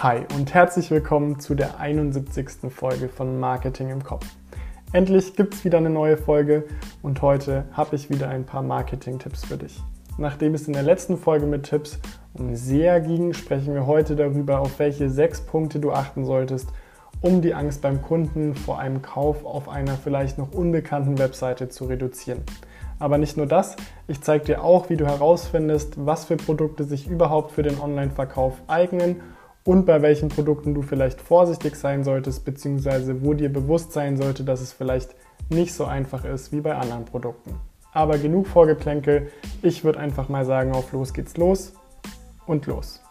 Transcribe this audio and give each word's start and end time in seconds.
Hi 0.00 0.20
und 0.36 0.54
herzlich 0.54 0.92
willkommen 0.92 1.40
zu 1.40 1.56
der 1.56 1.80
71. 1.80 2.70
Folge 2.72 3.08
von 3.08 3.40
Marketing 3.40 3.90
im 3.90 4.04
Kopf. 4.04 4.24
Endlich 4.92 5.34
gibt 5.34 5.54
es 5.54 5.64
wieder 5.64 5.78
eine 5.78 5.90
neue 5.90 6.16
Folge 6.16 6.62
und 7.02 7.20
heute 7.20 7.64
habe 7.72 7.96
ich 7.96 8.08
wieder 8.08 8.28
ein 8.28 8.46
paar 8.46 8.62
Marketing-Tipps 8.62 9.46
für 9.46 9.56
dich. 9.56 9.82
Nachdem 10.16 10.54
es 10.54 10.68
in 10.68 10.74
der 10.74 10.84
letzten 10.84 11.16
Folge 11.16 11.46
mit 11.46 11.64
Tipps 11.64 11.98
um 12.34 12.54
SEA 12.54 13.00
ging, 13.00 13.32
sprechen 13.32 13.74
wir 13.74 13.88
heute 13.88 14.14
darüber, 14.14 14.60
auf 14.60 14.78
welche 14.78 15.10
sechs 15.10 15.40
Punkte 15.40 15.80
du 15.80 15.90
achten 15.90 16.24
solltest, 16.24 16.68
um 17.20 17.42
die 17.42 17.54
Angst 17.54 17.82
beim 17.82 18.00
Kunden 18.00 18.54
vor 18.54 18.78
einem 18.78 19.02
Kauf 19.02 19.44
auf 19.44 19.68
einer 19.68 19.96
vielleicht 19.96 20.38
noch 20.38 20.52
unbekannten 20.52 21.18
Webseite 21.18 21.70
zu 21.70 21.86
reduzieren. 21.86 22.44
Aber 23.00 23.18
nicht 23.18 23.36
nur 23.36 23.46
das, 23.46 23.74
ich 24.06 24.20
zeige 24.20 24.44
dir 24.44 24.62
auch, 24.62 24.90
wie 24.90 24.96
du 24.96 25.06
herausfindest, 25.06 26.06
was 26.06 26.24
für 26.24 26.36
Produkte 26.36 26.84
sich 26.84 27.08
überhaupt 27.08 27.50
für 27.50 27.64
den 27.64 27.80
Online-Verkauf 27.80 28.62
eignen 28.68 29.16
und 29.64 29.86
bei 29.86 30.02
welchen 30.02 30.28
Produkten 30.28 30.74
du 30.74 30.82
vielleicht 30.82 31.20
vorsichtig 31.20 31.76
sein 31.76 32.04
solltest, 32.04 32.44
beziehungsweise 32.44 33.22
wo 33.22 33.34
dir 33.34 33.52
bewusst 33.52 33.92
sein 33.92 34.16
sollte, 34.16 34.44
dass 34.44 34.60
es 34.60 34.72
vielleicht 34.72 35.14
nicht 35.50 35.74
so 35.74 35.84
einfach 35.84 36.24
ist 36.24 36.52
wie 36.52 36.60
bei 36.60 36.74
anderen 36.74 37.04
Produkten. 37.04 37.54
Aber 37.92 38.18
genug 38.18 38.46
Vorgeplänkel, 38.46 39.30
ich 39.62 39.84
würde 39.84 39.98
einfach 39.98 40.28
mal 40.28 40.44
sagen, 40.44 40.72
auf 40.72 40.92
los 40.92 41.12
geht's 41.12 41.36
los 41.36 41.74
und 42.46 42.66
los. 42.66 43.02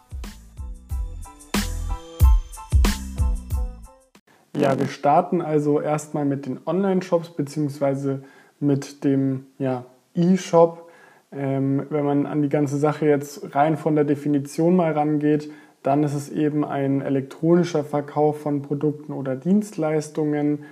Ja, 4.56 4.80
wir 4.80 4.88
starten 4.88 5.42
also 5.42 5.80
erstmal 5.80 6.26
mit 6.26 6.48
den 6.48 6.60
Online-Shops 6.66 7.30
beziehungsweise 7.32 8.24
mit 8.60 9.04
dem 9.04 9.46
ja, 9.60 9.86
E-Shop. 10.16 10.90
Ähm, 11.32 11.86
wenn 11.90 12.06
man 12.06 12.26
an 12.26 12.42
die 12.42 12.50
ganze 12.50 12.78
Sache 12.78 13.06
jetzt 13.06 13.54
rein 13.54 13.78
von 13.78 13.96
der 13.96 14.06
Definition 14.06 14.76
mal 14.76 14.94
rangeht, 14.94 15.52
dann 15.88 16.04
ist 16.04 16.16
es 16.16 16.30
eben 16.30 16.66
ein 16.66 17.00
elektronischer 17.00 17.86
Verkauf 17.86 18.42
von 18.42 18.62
Produkten 18.62 19.14
oder 19.14 19.38
Dienstleistungen, 19.38 20.66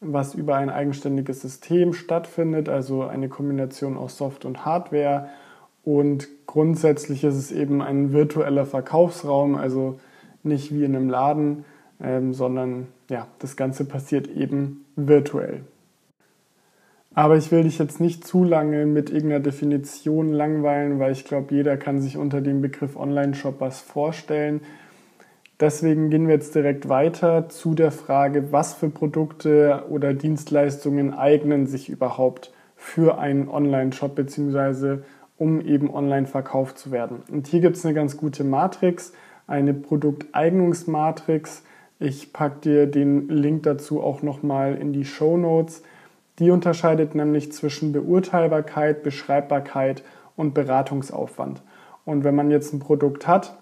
was 0.00 0.34
über 0.34 0.56
ein 0.56 0.70
eigenständiges 0.70 1.42
System 1.42 1.92
stattfindet, 1.92 2.70
also 2.70 3.02
eine 3.02 3.28
Kombination 3.28 3.98
aus 3.98 4.16
Soft 4.16 4.46
und 4.46 4.64
Hardware. 4.64 5.28
Und 5.84 6.26
grundsätzlich 6.46 7.22
ist 7.22 7.34
es 7.34 7.52
eben 7.52 7.82
ein 7.82 8.14
virtueller 8.14 8.64
Verkaufsraum, 8.64 9.56
also 9.56 10.00
nicht 10.42 10.72
wie 10.72 10.84
in 10.84 10.96
einem 10.96 11.10
Laden, 11.10 11.66
ähm, 12.02 12.32
sondern 12.32 12.86
ja, 13.10 13.26
das 13.40 13.56
Ganze 13.56 13.84
passiert 13.84 14.26
eben 14.26 14.86
virtuell. 14.96 15.60
Aber 17.14 17.36
ich 17.36 17.52
will 17.52 17.64
dich 17.64 17.78
jetzt 17.78 18.00
nicht 18.00 18.26
zu 18.26 18.42
lange 18.42 18.86
mit 18.86 19.10
irgendeiner 19.10 19.42
Definition 19.42 20.32
langweilen, 20.32 20.98
weil 20.98 21.12
ich 21.12 21.24
glaube, 21.24 21.54
jeder 21.54 21.76
kann 21.76 22.00
sich 22.00 22.16
unter 22.16 22.40
dem 22.40 22.62
Begriff 22.62 22.96
Online-Shop 22.96 23.56
was 23.58 23.80
vorstellen. 23.80 24.62
Deswegen 25.60 26.08
gehen 26.08 26.26
wir 26.26 26.34
jetzt 26.34 26.54
direkt 26.54 26.88
weiter 26.88 27.48
zu 27.48 27.74
der 27.74 27.92
Frage, 27.92 28.50
was 28.50 28.74
für 28.74 28.88
Produkte 28.88 29.84
oder 29.90 30.14
Dienstleistungen 30.14 31.12
eignen 31.12 31.66
sich 31.66 31.90
überhaupt 31.90 32.52
für 32.76 33.18
einen 33.18 33.48
Online-Shop 33.48 34.14
bzw. 34.14 34.98
um 35.36 35.60
eben 35.60 35.92
online 35.92 36.26
verkauft 36.26 36.78
zu 36.78 36.90
werden. 36.90 37.22
Und 37.30 37.46
hier 37.46 37.60
gibt 37.60 37.76
es 37.76 37.84
eine 37.84 37.94
ganz 37.94 38.16
gute 38.16 38.42
Matrix, 38.42 39.12
eine 39.46 39.74
Produkteignungsmatrix. 39.74 41.62
Ich 42.00 42.32
packe 42.32 42.60
dir 42.62 42.86
den 42.86 43.28
Link 43.28 43.64
dazu 43.64 44.02
auch 44.02 44.22
nochmal 44.22 44.76
in 44.76 44.92
die 44.92 45.04
Show 45.04 45.36
Notes. 45.36 45.82
Die 46.38 46.50
unterscheidet 46.50 47.14
nämlich 47.14 47.52
zwischen 47.52 47.92
Beurteilbarkeit, 47.92 49.02
Beschreibbarkeit 49.02 50.02
und 50.36 50.54
Beratungsaufwand. 50.54 51.62
Und 52.04 52.24
wenn 52.24 52.34
man 52.34 52.50
jetzt 52.50 52.72
ein 52.72 52.80
Produkt 52.80 53.26
hat, 53.26 53.56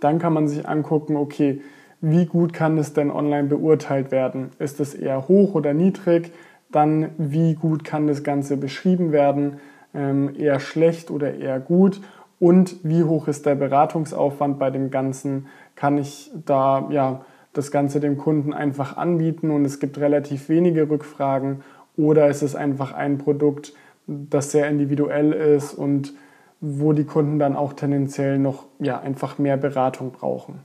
dann 0.00 0.18
kann 0.18 0.32
man 0.32 0.48
sich 0.48 0.68
angucken, 0.68 1.16
okay, 1.16 1.62
wie 2.00 2.26
gut 2.26 2.52
kann 2.52 2.76
es 2.76 2.92
denn 2.92 3.10
online 3.10 3.48
beurteilt 3.48 4.10
werden? 4.10 4.50
Ist 4.58 4.80
es 4.80 4.94
eher 4.94 5.28
hoch 5.28 5.54
oder 5.54 5.72
niedrig? 5.72 6.32
Dann, 6.70 7.10
wie 7.16 7.54
gut 7.54 7.84
kann 7.84 8.06
das 8.06 8.22
Ganze 8.22 8.56
beschrieben 8.56 9.12
werden? 9.12 9.60
Ähm, 9.94 10.34
eher 10.36 10.60
schlecht 10.60 11.10
oder 11.10 11.34
eher 11.34 11.58
gut? 11.58 12.00
Und 12.38 12.76
wie 12.82 13.04
hoch 13.04 13.28
ist 13.28 13.46
der 13.46 13.54
Beratungsaufwand 13.54 14.58
bei 14.58 14.70
dem 14.70 14.90
Ganzen? 14.90 15.46
Kann 15.74 15.96
ich 15.96 16.30
da 16.44 16.86
ja 16.90 17.22
das 17.54 17.70
Ganze 17.70 18.00
dem 18.00 18.18
Kunden 18.18 18.52
einfach 18.52 18.98
anbieten 18.98 19.50
und 19.50 19.64
es 19.64 19.80
gibt 19.80 19.98
relativ 19.98 20.50
wenige 20.50 20.90
Rückfragen 20.90 21.62
oder 21.96 22.28
ist 22.28 22.42
es 22.42 22.54
einfach 22.54 22.92
ein 22.92 23.18
Produkt, 23.18 23.72
das 24.06 24.52
sehr 24.52 24.68
individuell 24.68 25.32
ist 25.32 25.74
und 25.74 26.14
wo 26.60 26.92
die 26.92 27.04
Kunden 27.04 27.38
dann 27.38 27.56
auch 27.56 27.74
tendenziell 27.74 28.38
noch 28.38 28.64
ja, 28.78 29.00
einfach 29.00 29.38
mehr 29.38 29.56
Beratung 29.56 30.12
brauchen. 30.12 30.60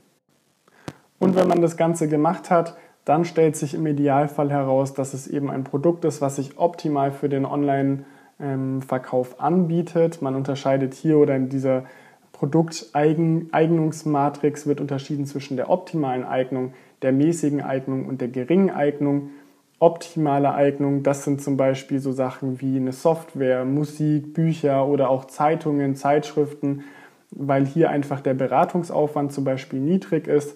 Und 1.19 1.35
wenn 1.35 1.47
man 1.47 1.61
das 1.61 1.77
Ganze 1.77 2.07
gemacht 2.07 2.49
hat, 2.49 2.75
dann 3.05 3.25
stellt 3.25 3.55
sich 3.55 3.73
im 3.73 3.87
Idealfall 3.87 4.51
heraus, 4.51 4.93
dass 4.93 5.13
es 5.13 5.27
eben 5.27 5.49
ein 5.49 5.63
Produkt 5.63 6.05
ist, 6.05 6.21
was 6.21 6.35
sich 6.37 6.57
optimal 6.57 7.11
für 7.11 7.29
den 7.29 7.45
Online-Verkauf 7.45 9.41
anbietet. 9.41 10.21
Man 10.21 10.35
unterscheidet 10.35 10.93
hier 10.93 11.17
oder 11.17 11.35
in 11.35 11.49
dieser 11.49 11.85
Produkteignungsmatrix 12.31 14.65
wird 14.65 14.79
unterschieden 14.81 15.25
zwischen 15.25 15.57
der 15.57 15.69
optimalen 15.69 16.23
Eignung, 16.23 16.73
der 17.01 17.11
mäßigen 17.11 17.61
Eignung 17.61 18.07
und 18.07 18.21
der 18.21 18.29
geringen 18.29 18.71
Eignung 18.71 19.31
optimale 19.81 20.53
Eignung, 20.53 21.01
das 21.01 21.23
sind 21.23 21.41
zum 21.41 21.57
Beispiel 21.57 21.99
so 21.99 22.11
Sachen 22.11 22.61
wie 22.61 22.77
eine 22.77 22.91
Software, 22.91 23.65
Musik, 23.65 24.35
Bücher 24.35 24.85
oder 24.85 25.09
auch 25.09 25.25
Zeitungen, 25.25 25.95
Zeitschriften, 25.95 26.83
weil 27.31 27.65
hier 27.65 27.89
einfach 27.89 28.21
der 28.21 28.35
Beratungsaufwand 28.35 29.33
zum 29.33 29.43
Beispiel 29.43 29.79
niedrig 29.79 30.27
ist, 30.27 30.55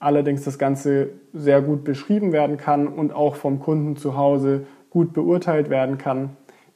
allerdings 0.00 0.42
das 0.42 0.58
Ganze 0.58 1.10
sehr 1.32 1.62
gut 1.62 1.84
beschrieben 1.84 2.32
werden 2.32 2.56
kann 2.56 2.88
und 2.88 3.14
auch 3.14 3.36
vom 3.36 3.60
Kunden 3.60 3.94
zu 3.96 4.16
Hause 4.16 4.66
gut 4.90 5.12
beurteilt 5.12 5.70
werden 5.70 5.96
kann. 5.96 6.30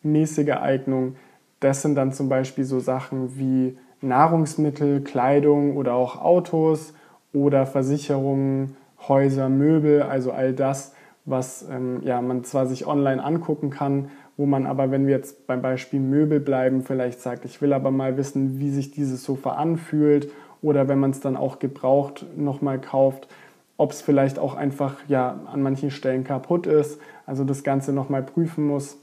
Mäßige 0.04 0.52
Eignung, 0.52 1.16
das 1.58 1.82
sind 1.82 1.96
dann 1.96 2.12
zum 2.12 2.28
Beispiel 2.28 2.64
so 2.64 2.78
Sachen 2.78 3.36
wie 3.36 3.76
Nahrungsmittel, 4.02 5.00
Kleidung 5.00 5.76
oder 5.76 5.94
auch 5.94 6.22
Autos 6.22 6.94
oder 7.32 7.66
Versicherungen, 7.66 8.76
Häuser, 9.08 9.48
Möbel, 9.48 10.02
also 10.02 10.30
all 10.30 10.52
das, 10.52 10.94
was 11.28 11.66
ähm, 11.70 12.00
ja, 12.02 12.20
man 12.20 12.44
zwar 12.44 12.66
sich 12.66 12.86
online 12.86 13.22
angucken 13.22 13.70
kann, 13.70 14.10
wo 14.36 14.46
man 14.46 14.66
aber, 14.66 14.90
wenn 14.90 15.06
wir 15.06 15.16
jetzt 15.16 15.46
beim 15.46 15.62
Beispiel 15.62 16.00
Möbel 16.00 16.40
bleiben, 16.40 16.82
vielleicht 16.82 17.20
sagt, 17.20 17.44
ich 17.44 17.60
will 17.60 17.72
aber 17.72 17.90
mal 17.90 18.16
wissen, 18.16 18.58
wie 18.60 18.70
sich 18.70 18.92
dieses 18.92 19.24
Sofa 19.24 19.52
anfühlt 19.52 20.30
oder 20.62 20.88
wenn 20.88 20.98
man 20.98 21.10
es 21.10 21.20
dann 21.20 21.36
auch 21.36 21.58
gebraucht 21.58 22.24
nochmal 22.36 22.80
kauft, 22.80 23.28
ob 23.76 23.92
es 23.92 24.00
vielleicht 24.00 24.38
auch 24.38 24.54
einfach 24.54 24.96
ja, 25.08 25.40
an 25.52 25.62
manchen 25.62 25.90
Stellen 25.90 26.24
kaputt 26.24 26.66
ist, 26.66 27.00
also 27.26 27.44
das 27.44 27.62
Ganze 27.62 27.92
nochmal 27.92 28.22
prüfen 28.22 28.66
muss, 28.66 28.98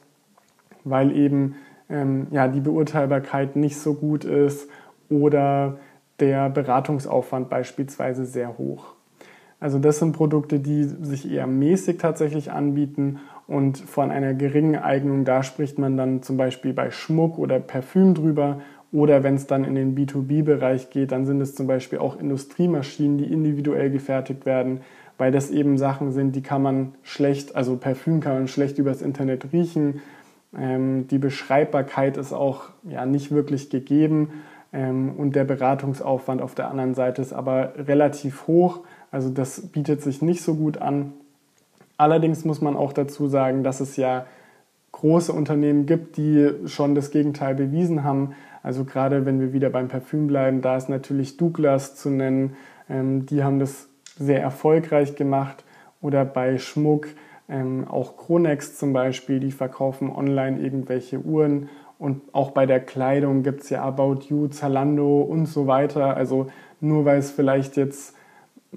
weil 0.83 1.15
eben 1.15 1.55
ähm, 1.89 2.27
ja, 2.31 2.47
die 2.47 2.61
Beurteilbarkeit 2.61 3.55
nicht 3.55 3.77
so 3.77 3.93
gut 3.93 4.25
ist 4.25 4.69
oder 5.09 5.77
der 6.19 6.49
Beratungsaufwand 6.49 7.49
beispielsweise 7.49 8.25
sehr 8.25 8.57
hoch. 8.57 8.94
Also 9.59 9.79
das 9.79 9.99
sind 9.99 10.11
Produkte, 10.11 10.59
die 10.59 10.83
sich 10.83 11.31
eher 11.31 11.47
mäßig 11.47 11.97
tatsächlich 11.97 12.51
anbieten 12.51 13.19
und 13.47 13.77
von 13.77 14.11
einer 14.11 14.33
geringen 14.33 14.75
Eignung, 14.75 15.23
da 15.23 15.43
spricht 15.43 15.77
man 15.77 15.97
dann 15.97 16.23
zum 16.23 16.37
Beispiel 16.37 16.73
bei 16.73 16.91
Schmuck 16.91 17.37
oder 17.37 17.59
Parfüm 17.59 18.13
drüber 18.13 18.59
oder 18.91 19.23
wenn 19.23 19.35
es 19.35 19.47
dann 19.47 19.63
in 19.63 19.75
den 19.75 19.95
B2B-Bereich 19.95 20.89
geht, 20.89 21.11
dann 21.11 21.25
sind 21.25 21.41
es 21.41 21.55
zum 21.55 21.67
Beispiel 21.67 21.99
auch 21.99 22.19
Industriemaschinen, 22.19 23.17
die 23.17 23.31
individuell 23.31 23.91
gefertigt 23.91 24.45
werden, 24.45 24.81
weil 25.17 25.31
das 25.31 25.51
eben 25.51 25.77
Sachen 25.77 26.11
sind, 26.11 26.35
die 26.35 26.41
kann 26.41 26.61
man 26.61 26.95
schlecht, 27.03 27.55
also 27.55 27.77
Parfüm 27.77 28.19
kann 28.19 28.33
man 28.33 28.47
schlecht 28.47 28.77
übers 28.77 29.01
Internet 29.01 29.51
riechen. 29.53 30.01
Ähm, 30.57 31.07
die 31.07 31.17
Beschreibbarkeit 31.17 32.17
ist 32.17 32.33
auch 32.33 32.69
ja, 32.83 33.05
nicht 33.05 33.31
wirklich 33.31 33.69
gegeben 33.69 34.29
ähm, 34.73 35.13
und 35.17 35.35
der 35.35 35.43
Beratungsaufwand 35.43 36.41
auf 36.41 36.55
der 36.55 36.69
anderen 36.69 36.95
Seite 36.95 37.21
ist 37.21 37.33
aber 37.33 37.73
relativ 37.77 38.47
hoch. 38.47 38.81
Also 39.15 39.29
das 39.29 39.61
bietet 39.67 40.01
sich 40.01 40.21
nicht 40.21 40.41
so 40.41 40.55
gut 40.55 40.79
an. 40.79 41.13
Allerdings 41.95 42.43
muss 42.43 42.59
man 42.59 42.75
auch 42.75 42.91
dazu 42.91 43.29
sagen, 43.29 43.63
dass 43.63 43.79
es 43.79 43.95
ja 43.95 44.25
große 44.91 45.31
Unternehmen 45.31 45.85
gibt, 45.85 46.17
die 46.17 46.51
schon 46.65 46.95
das 46.95 47.11
Gegenteil 47.11 47.55
bewiesen 47.55 48.03
haben. 48.03 48.35
Also 48.61 48.83
gerade 48.83 49.25
wenn 49.25 49.39
wir 49.39 49.53
wieder 49.53 49.69
beim 49.69 49.87
Parfüm 49.87 50.27
bleiben, 50.27 50.61
da 50.61 50.75
ist 50.75 50.89
natürlich 50.89 51.37
Douglas 51.37 51.95
zu 51.95 52.09
nennen. 52.09 52.57
Ähm, 52.89 53.25
die 53.25 53.41
haben 53.41 53.57
das 53.57 53.87
sehr 54.19 54.41
erfolgreich 54.41 55.15
gemacht. 55.15 55.63
Oder 56.01 56.25
bei 56.25 56.57
Schmuck 56.57 57.07
ähm, 57.47 57.87
auch 57.87 58.17
Kronex 58.17 58.77
zum 58.77 58.91
Beispiel, 58.91 59.39
die 59.39 59.51
verkaufen 59.51 60.11
online 60.11 60.59
irgendwelche 60.59 61.19
Uhren. 61.19 61.69
Und 61.99 62.21
auch 62.33 62.51
bei 62.51 62.65
der 62.65 62.81
Kleidung 62.81 63.43
gibt 63.43 63.61
es 63.61 63.69
ja 63.69 63.81
About 63.81 64.25
You, 64.27 64.49
Zalando 64.49 65.21
und 65.21 65.45
so 65.45 65.67
weiter. 65.67 66.17
Also 66.17 66.47
nur 66.81 67.05
weil 67.05 67.19
es 67.19 67.31
vielleicht 67.31 67.77
jetzt 67.77 68.13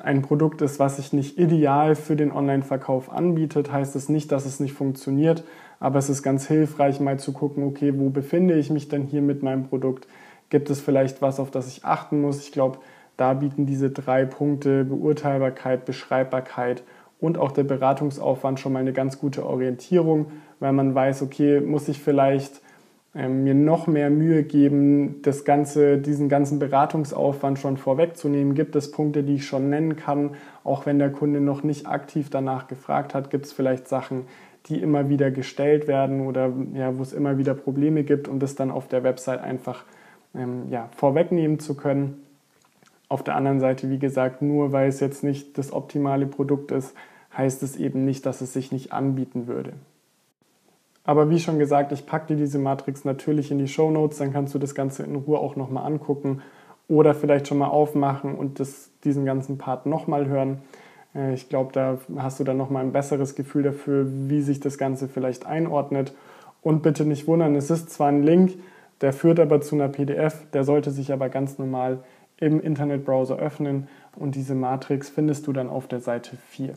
ein 0.01 0.23
Produkt 0.23 0.63
ist, 0.63 0.79
was 0.79 0.97
sich 0.97 1.13
nicht 1.13 1.39
ideal 1.39 1.95
für 1.95 2.17
den 2.17 2.33
Online-Verkauf 2.33 3.11
anbietet, 3.11 3.73
heißt 3.73 3.97
es 3.97 4.09
nicht, 4.09 4.33
dass 4.33 4.47
es 4.47 4.61
nicht 4.61 4.73
funktioniert, 4.73 5.45
aber 5.81 5.99
es 5.99 6.09
ist 6.09 6.23
ganz 6.23 6.47
hilfreich, 6.47 7.01
mal 7.01 7.19
zu 7.19 7.33
gucken, 7.33 7.65
okay, 7.65 7.93
wo 7.97 8.11
befinde 8.11 8.55
ich 8.55 8.71
mich 8.71 8.89
denn 8.89 9.05
hier 9.05 9.23
mit 9.23 9.43
meinem 9.43 9.65
Produkt? 9.69 10.07
Gibt 10.51 10.71
es 10.71 10.81
vielleicht 10.81 11.23
was, 11.23 11.41
auf 11.41 11.51
das 11.51 11.69
ich 11.69 11.85
achten 11.85 12.21
muss? 12.21 12.41
Ich 12.41 12.53
glaube, 12.53 12.79
Da 13.19 13.35
bieten 13.35 13.67
diese 13.67 13.91
drei 13.91 14.25
Punkte 14.25 14.85
Beurteilbarkeit, 14.85 15.85
Beschreibbarkeit 15.85 16.85
und 17.21 17.37
auch 17.37 17.51
der 17.51 17.65
Beratungsaufwand 17.65 18.61
schon 18.61 18.73
mal 18.73 18.79
eine 18.79 18.93
ganz 18.93 19.19
gute 19.19 19.45
Orientierung, 19.45 20.27
weil 20.61 20.73
man 20.73 20.95
weiß, 20.95 21.23
okay, 21.23 21.61
muss 21.61 21.89
ich 21.89 21.99
vielleicht 21.99 22.63
ähm, 23.15 23.45
mir 23.45 23.55
noch 23.55 23.87
mehr 23.87 24.11
Mühe 24.11 24.43
geben, 24.43 25.23
das 25.23 25.45
Ganze, 25.45 25.99
diesen 25.99 26.29
ganzen 26.29 26.59
Beratungsaufwand 26.59 27.59
schon 27.59 27.77
vorwegzunehmen? 27.77 28.55
Gibt 28.55 28.77
es 28.77 28.91
Punkte, 28.91 29.23
die 29.23 29.37
ich 29.37 29.47
schon 29.47 29.71
nennen 29.71 29.97
kann, 29.97 30.33
auch 30.65 30.87
wenn 30.87 30.99
der 30.99 31.11
Kunde 31.11 31.41
noch 31.41 31.63
nicht 31.63 31.87
aktiv 31.87 32.29
danach 32.31 32.69
gefragt 32.69 33.15
hat? 33.15 33.31
Gibt 33.31 33.47
es 33.47 33.53
vielleicht 33.53 33.89
Sachen, 33.89 34.27
die 34.67 34.81
immer 34.81 35.09
wieder 35.09 35.31
gestellt 35.31 35.89
werden 35.89 36.27
oder 36.27 36.53
ja, 36.75 36.97
wo 36.99 37.03
es 37.03 37.13
immer 37.13 37.39
wieder 37.39 37.55
Probleme 37.55 38.05
gibt, 38.05 38.29
um 38.29 38.39
das 38.39 38.55
dann 38.55 38.71
auf 38.71 38.89
der 38.89 39.03
Website 39.03 39.43
einfach 39.43 39.85
ähm, 40.35 40.65
ja, 40.71 40.89
vorwegnehmen 40.95 41.59
zu 41.59 41.75
können? 41.75 42.23
Auf 43.09 43.25
der 43.25 43.37
anderen 43.37 43.59
Seite, 43.59 43.89
wie 43.89 43.99
gesagt, 43.99 44.43
nur 44.43 44.73
weil 44.73 44.89
es 44.89 45.01
jetzt 45.01 45.25
nicht 45.25 45.57
das 45.57 45.73
optimale 45.73 46.27
Produkt 46.27 46.73
ist, 46.73 46.95
heißt 47.37 47.63
es 47.63 47.77
eben 47.77 48.05
nicht, 48.05 48.27
dass 48.27 48.43
es 48.43 48.53
sich 48.53 48.71
nicht 48.71 48.93
anbieten 48.93 49.47
würde. 49.47 49.73
Aber 51.09 51.31
wie 51.31 51.39
schon 51.39 51.59
gesagt, 51.59 51.91
ich 51.93 52.05
packe 52.05 52.27
dir 52.27 52.37
diese 52.37 52.59
Matrix 52.59 53.07
natürlich 53.07 53.51
in 53.51 53.59
die 53.59 53.67
Show 53.67 53.91
Notes, 53.91 54.19
dann 54.19 54.31
kannst 54.31 54.55
du 54.55 54.59
das 54.59 54.75
Ganze 54.75 55.05
in 55.05 55.17
Ruhe 55.17 55.39
auch 55.39 55.57
nochmal 55.57 55.87
angucken 55.87 56.43
oder 56.87 57.15
vielleicht 57.15 57.49
schon 57.49 57.57
mal 57.57 57.69
aufmachen 57.69 58.35
und 58.35 58.61
das, 58.61 58.91
diesen 59.05 59.25
ganzen 59.25 59.57
Part 59.57 59.87
nochmal 59.87 60.27
hören. 60.27 60.59
Äh, 61.15 61.33
ich 61.33 61.49
glaube, 61.49 61.73
da 61.73 61.97
hast 62.19 62.41
du 62.41 62.45
dann 62.45 62.59
nochmal 62.59 62.85
ein 62.85 62.93
besseres 62.93 63.35
Gefühl 63.35 63.63
dafür, 63.63 64.07
wie 64.07 64.43
sich 64.43 64.61
das 64.61 64.77
Ganze 64.77 65.09
vielleicht 65.09 65.47
einordnet. 65.47 66.13
Und 66.61 66.83
bitte 66.83 67.07
nicht 67.07 67.27
wundern, 67.27 67.55
es 67.55 67.71
ist 67.71 67.89
zwar 67.89 68.09
ein 68.09 68.23
Link, 68.23 68.59
der 69.01 69.15
führt 69.15 69.41
aber 69.41 69.63
zu 69.63 69.77
einer 69.77 69.89
PDF, 69.89 70.45
der 70.53 70.65
sollte 70.65 70.91
sich 70.91 71.11
aber 71.11 71.31
ganz 71.31 71.57
normal 71.57 72.01
im 72.37 72.61
Internetbrowser 72.61 73.39
öffnen 73.39 73.89
und 74.15 74.35
diese 74.35 74.55
Matrix 74.55 75.09
findest 75.09 75.47
du 75.47 75.55
dann 75.55 75.71
auf 75.71 75.87
der 75.89 76.01
Seite 76.01 76.37
4. 76.51 76.75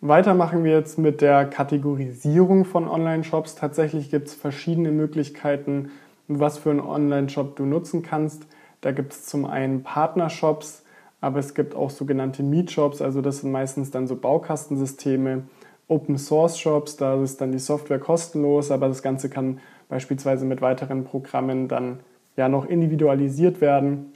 Weiter 0.00 0.34
machen 0.34 0.62
wir 0.62 0.70
jetzt 0.70 0.96
mit 0.96 1.20
der 1.20 1.44
Kategorisierung 1.44 2.64
von 2.64 2.86
Online-Shops. 2.86 3.56
Tatsächlich 3.56 4.12
gibt 4.12 4.28
es 4.28 4.34
verschiedene 4.34 4.92
Möglichkeiten, 4.92 5.90
was 6.28 6.56
für 6.56 6.70
einen 6.70 6.78
Online-Shop 6.78 7.56
du 7.56 7.64
nutzen 7.64 8.02
kannst. 8.02 8.46
Da 8.80 8.92
gibt 8.92 9.12
es 9.12 9.26
zum 9.26 9.44
einen 9.44 9.82
Partnershops, 9.82 10.84
aber 11.20 11.40
es 11.40 11.52
gibt 11.52 11.74
auch 11.74 11.90
sogenannte 11.90 12.44
Meet-Shops, 12.44 13.02
also 13.02 13.22
das 13.22 13.38
sind 13.38 13.50
meistens 13.50 13.90
dann 13.90 14.06
so 14.06 14.14
Baukastensysteme. 14.14 15.42
Open 15.88 16.16
Source 16.16 16.60
Shops, 16.60 16.96
da 16.96 17.20
ist 17.20 17.40
dann 17.40 17.50
die 17.50 17.58
Software 17.58 17.98
kostenlos, 17.98 18.70
aber 18.70 18.86
das 18.86 19.02
Ganze 19.02 19.28
kann 19.28 19.58
beispielsweise 19.88 20.44
mit 20.44 20.60
weiteren 20.60 21.02
Programmen 21.02 21.66
dann 21.66 21.98
ja 22.36 22.48
noch 22.48 22.66
individualisiert 22.66 23.60
werden 23.60 24.12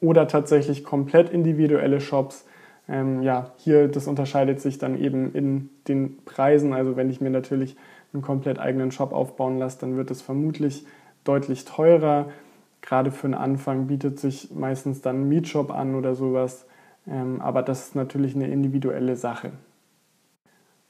oder 0.00 0.28
tatsächlich 0.28 0.84
komplett 0.84 1.30
individuelle 1.30 2.00
Shops. 2.00 2.44
Ähm, 2.88 3.22
ja, 3.22 3.52
hier, 3.56 3.88
das 3.88 4.06
unterscheidet 4.06 4.60
sich 4.60 4.78
dann 4.78 4.98
eben 4.98 5.32
in 5.34 5.70
den 5.88 6.18
Preisen. 6.24 6.72
Also 6.72 6.96
wenn 6.96 7.10
ich 7.10 7.20
mir 7.20 7.30
natürlich 7.30 7.76
einen 8.12 8.22
komplett 8.22 8.58
eigenen 8.58 8.90
Shop 8.90 9.12
aufbauen 9.12 9.58
lasse, 9.58 9.78
dann 9.80 9.96
wird 9.96 10.10
es 10.10 10.22
vermutlich 10.22 10.84
deutlich 11.24 11.64
teurer. 11.64 12.30
Gerade 12.80 13.10
für 13.10 13.28
den 13.28 13.34
Anfang 13.34 13.86
bietet 13.86 14.18
sich 14.18 14.50
meistens 14.52 15.00
dann 15.00 15.22
ein 15.22 15.28
Mietshop 15.28 15.70
an 15.70 15.94
oder 15.94 16.14
sowas. 16.14 16.66
Ähm, 17.06 17.40
aber 17.40 17.62
das 17.62 17.88
ist 17.88 17.94
natürlich 17.96 18.34
eine 18.34 18.48
individuelle 18.48 19.16
Sache. 19.16 19.52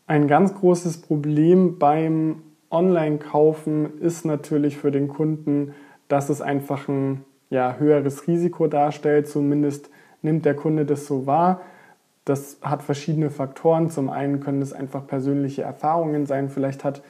Ein 0.07 0.27
ganz 0.27 0.55
großes 0.55 1.03
Problem 1.03 1.79
beim 1.79 2.43
Online-Kaufen 2.71 4.01
ist 4.01 4.25
natürlich 4.25 4.77
für 4.77 4.91
den 4.91 5.09
Kunden, 5.09 5.75
dass 6.09 6.29
es 6.29 6.41
einfach 6.41 6.89
ein 6.89 7.25
ja, 7.51 7.77
höheres 7.79 8.27
Risiko 8.27 8.67
darstellt. 8.67 9.29
Zumindest 9.29 9.91
nimmt 10.23 10.45
der 10.45 10.55
Kunde 10.55 10.87
das 10.87 11.07
so 11.07 11.27
wahr. 11.27 11.61
Das 12.25 12.59
hat 12.63 12.83
verschiedene 12.83 13.31
Faktoren. 13.31 13.91
Zum 13.91 14.09
einen 14.09 14.41
können 14.41 14.63
es 14.63 14.73
einfach 14.73 15.07
persönliche 15.07 15.63
Erfahrungen 15.63 16.27
sein. 16.27 16.49
Vielleicht 16.49 16.85
hat 16.85 17.03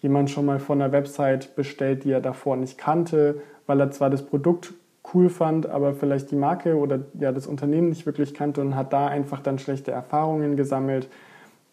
jemand 0.00 0.30
schon 0.30 0.46
mal 0.46 0.60
von 0.60 0.80
einer 0.80 0.92
Website 0.92 1.56
bestellt, 1.56 2.04
die 2.04 2.12
er 2.12 2.20
davor 2.20 2.56
nicht 2.56 2.78
kannte, 2.78 3.42
weil 3.66 3.80
er 3.80 3.90
zwar 3.90 4.10
das 4.10 4.24
Produkt 4.24 4.74
cool 5.14 5.28
fand, 5.28 5.66
aber 5.66 5.94
vielleicht 5.94 6.30
die 6.30 6.36
Marke 6.36 6.76
oder 6.76 7.00
ja, 7.18 7.32
das 7.32 7.46
Unternehmen 7.46 7.88
nicht 7.88 8.06
wirklich 8.06 8.34
kannte 8.34 8.60
und 8.60 8.76
hat 8.76 8.92
da 8.92 9.08
einfach 9.08 9.40
dann 9.40 9.58
schlechte 9.58 9.90
Erfahrungen 9.90 10.56
gesammelt. 10.56 11.08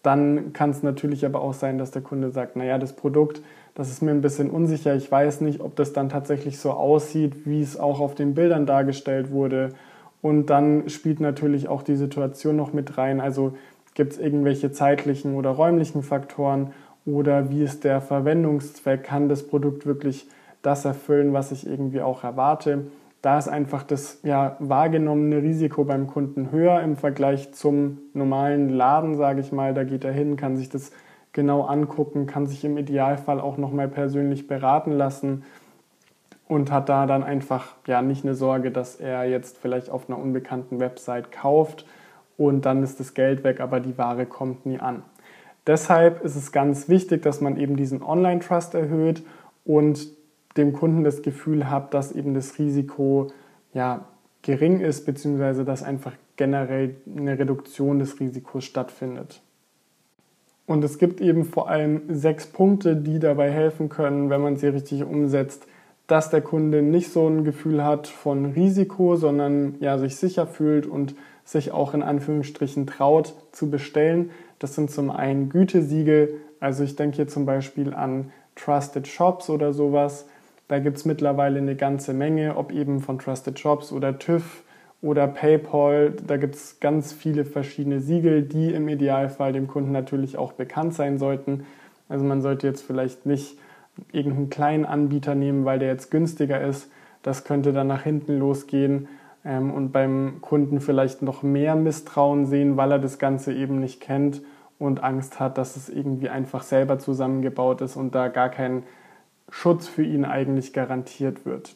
Dann 0.02 0.54
kann 0.54 0.70
es 0.70 0.84
natürlich 0.84 1.26
aber 1.26 1.42
auch 1.42 1.54
sein, 1.54 1.78
dass 1.78 1.92
der 1.92 2.02
Kunde 2.02 2.32
sagt, 2.32 2.56
naja, 2.56 2.78
das 2.78 2.94
Produkt, 2.94 3.42
das 3.76 3.90
ist 3.90 4.02
mir 4.02 4.12
ein 4.12 4.22
bisschen 4.22 4.50
unsicher. 4.50 4.96
Ich 4.96 5.12
weiß 5.12 5.42
nicht, 5.42 5.60
ob 5.60 5.76
das 5.76 5.94
dann 5.94 6.10
tatsächlich 6.10 6.60
so 6.60 6.72
aussieht, 6.72 7.46
wie 7.46 7.62
es 7.62 7.78
auch 7.78 8.00
auf 8.00 8.16
den 8.16 8.34
Bildern 8.34 8.66
dargestellt 8.66 9.32
wurde. 9.32 9.74
Und 10.22 10.48
dann 10.48 10.90
spielt 10.90 11.20
natürlich 11.20 11.68
auch 11.68 11.84
die 11.84 11.96
Situation 11.96 12.56
noch 12.56 12.74
mit 12.74 12.98
rein. 12.98 13.22
Also 13.22 13.56
gibt 13.94 14.14
es 14.14 14.20
irgendwelche 14.20 14.72
zeitlichen 14.72 15.36
oder 15.36 15.52
räumlichen 15.52 16.04
Faktoren 16.04 16.72
oder 17.06 17.50
wie 17.50 17.64
ist 17.64 17.84
der 17.84 18.02
Verwendungszweck? 18.02 19.04
Kann 19.04 19.30
das 19.30 19.48
Produkt 19.48 19.86
wirklich 19.86 20.28
das 20.62 20.86
erfüllen, 20.86 21.34
was 21.34 21.52
ich 21.52 21.68
irgendwie 21.68 22.02
auch 22.02 22.24
erwarte? 22.24 22.86
da 23.22 23.38
ist 23.38 23.48
einfach 23.48 23.84
das 23.84 24.20
ja, 24.24 24.56
wahrgenommene 24.60 25.42
Risiko 25.42 25.84
beim 25.84 26.08
Kunden 26.08 26.52
höher 26.52 26.82
im 26.82 26.96
Vergleich 26.96 27.54
zum 27.54 28.00
normalen 28.14 28.70
Laden, 28.70 29.16
sage 29.16 29.42
ich 29.42 29.52
mal. 29.52 29.74
Da 29.74 29.84
geht 29.84 30.04
er 30.04 30.12
hin, 30.12 30.38
kann 30.38 30.56
sich 30.56 30.70
das 30.70 30.92
genau 31.34 31.64
angucken, 31.64 32.26
kann 32.26 32.48
sich 32.48 32.64
im 32.64 32.78
Idealfall 32.78 33.42
auch 33.42 33.58
nochmal 33.58 33.88
persönlich 33.88 34.48
beraten 34.48 34.92
lassen 34.92 35.44
und 36.48 36.72
hat 36.72 36.90
da 36.90 37.06
dann 37.06 37.24
einfach 37.24 37.76
ja 37.88 38.02
nicht 38.02 38.24
eine 38.24 38.36
Sorge, 38.36 38.72
dass 38.72 38.96
er 38.96 39.26
jetzt 39.26 39.58
vielleicht 39.58 39.90
auf 39.90 40.10
einer 40.10 40.18
unbekannten 40.18 40.80
Website 40.80 41.32
kauft 41.32 41.86
und 42.38 42.66
dann 42.66 42.84
ist 42.84 43.00
das 43.00 43.14
Geld 43.14 43.44
weg, 43.44 43.60
aber 43.60 43.80
die 43.80 43.98
Ware 43.98 44.26
kommt 44.26 44.66
nie 44.66 44.80
an. 44.80 45.04
Deshalb 45.66 46.24
ist 46.24 46.36
es 46.36 46.52
ganz 46.52 46.88
wichtig, 46.88 47.22
dass 47.24 47.42
man 47.42 47.58
eben 47.58 47.76
diesen 47.76 48.02
Online-Trust 48.02 48.74
erhöht 48.74 49.24
und 49.66 50.08
dem 50.56 50.72
Kunden 50.74 51.04
das 51.04 51.22
Gefühl 51.22 51.70
hat, 51.70 51.94
dass 51.94 52.14
eben 52.14 52.34
das 52.34 52.58
Risiko 52.58 53.28
ja, 53.74 54.06
gering 54.44 54.80
ist, 54.80 55.06
beziehungsweise 55.06 55.66
dass 55.66 55.84
einfach 55.84 56.14
generell 56.38 56.96
eine 57.16 57.38
Reduktion 57.38 58.00
des 58.00 58.20
Risikos 58.20 58.64
stattfindet. 58.64 59.42
Und 60.66 60.84
es 60.84 60.98
gibt 60.98 61.22
eben 61.22 61.44
vor 61.44 61.70
allem 61.70 62.04
sechs 62.10 62.48
Punkte, 62.48 62.96
die 62.96 63.20
dabei 63.20 63.52
helfen 63.52 63.90
können, 63.90 64.30
wenn 64.30 64.42
man 64.42 64.58
sie 64.58 64.68
richtig 64.68 65.04
umsetzt, 65.04 65.68
dass 66.08 66.30
der 66.30 66.42
Kunde 66.42 66.82
nicht 66.82 67.12
so 67.12 67.28
ein 67.28 67.44
Gefühl 67.44 67.84
hat 67.84 68.08
von 68.08 68.46
Risiko, 68.54 69.18
sondern 69.18 69.76
ja, 69.82 69.98
sich 69.98 70.16
sicher 70.16 70.48
fühlt 70.48 70.86
und 70.86 71.16
sich 71.44 71.72
auch 71.72 71.94
in 71.94 72.02
Anführungsstrichen 72.02 72.88
traut 72.88 73.36
zu 73.52 73.70
bestellen. 73.70 74.32
Das 74.60 74.76
sind 74.76 74.90
zum 74.90 75.12
einen 75.12 75.50
Gütesiegel, 75.50 76.42
also 76.60 76.84
ich 76.84 76.96
denke 76.96 77.18
hier 77.18 77.28
zum 77.28 77.46
Beispiel 77.46 77.94
an 77.94 78.32
Trusted 78.56 79.08
Shops 79.08 79.50
oder 79.50 79.74
sowas. 79.74 80.28
Da 80.68 80.80
gibt 80.80 80.98
es 80.98 81.06
mittlerweile 81.06 81.60
eine 81.60 81.76
ganze 81.76 82.14
Menge, 82.14 82.58
ob 82.58 82.72
eben 82.72 83.02
von 83.02 83.20
Trusted 83.20 83.60
Shops 83.60 83.92
oder 83.92 84.18
TÜV 84.18 84.64
oder 85.02 85.28
PayPal. 85.28 86.14
Da 86.26 86.38
gibt 86.38 86.56
es 86.56 86.80
ganz 86.80 87.14
viele 87.14 87.46
verschiedene 87.46 88.00
Siegel, 88.02 88.42
die 88.42 88.74
im 88.74 88.88
Idealfall 88.90 89.54
dem 89.54 89.68
Kunden 89.68 89.92
natürlich 89.92 90.38
auch 90.38 90.54
bekannt 90.54 90.94
sein 90.94 91.18
sollten. 91.18 91.66
Also 92.10 92.26
man 92.26 92.42
sollte 92.42 92.68
jetzt 92.68 92.82
vielleicht 92.82 93.26
nicht 93.26 93.58
irgendeinen 94.12 94.50
kleinen 94.50 94.86
Anbieter 94.86 95.36
nehmen, 95.36 95.66
weil 95.66 95.80
der 95.80 95.90
jetzt 95.90 96.12
günstiger 96.12 96.62
ist. 96.62 96.90
Das 97.24 97.44
könnte 97.44 97.74
dann 97.74 97.88
nach 97.88 98.04
hinten 98.04 98.38
losgehen 98.38 99.08
ähm, 99.44 99.72
und 99.74 99.92
beim 99.92 100.38
Kunden 100.42 100.80
vielleicht 100.80 101.22
noch 101.22 101.44
mehr 101.44 101.76
Misstrauen 101.76 102.46
sehen, 102.46 102.78
weil 102.78 102.92
er 102.92 103.00
das 103.00 103.20
Ganze 103.20 103.54
eben 103.54 103.80
nicht 103.80 104.02
kennt 104.02 104.42
und 104.80 105.04
Angst 105.04 105.40
hat, 105.40 105.58
dass 105.58 105.76
es 105.76 105.90
irgendwie 105.90 106.30
einfach 106.30 106.64
selber 106.64 107.00
zusammengebaut 107.00 107.82
ist 107.82 107.96
und 107.96 108.14
da 108.14 108.28
gar 108.28 108.50
kein 108.50 108.84
Schutz 109.50 109.88
für 109.88 110.04
ihn 110.04 110.26
eigentlich 110.26 110.74
garantiert 110.74 111.46
wird. 111.46 111.76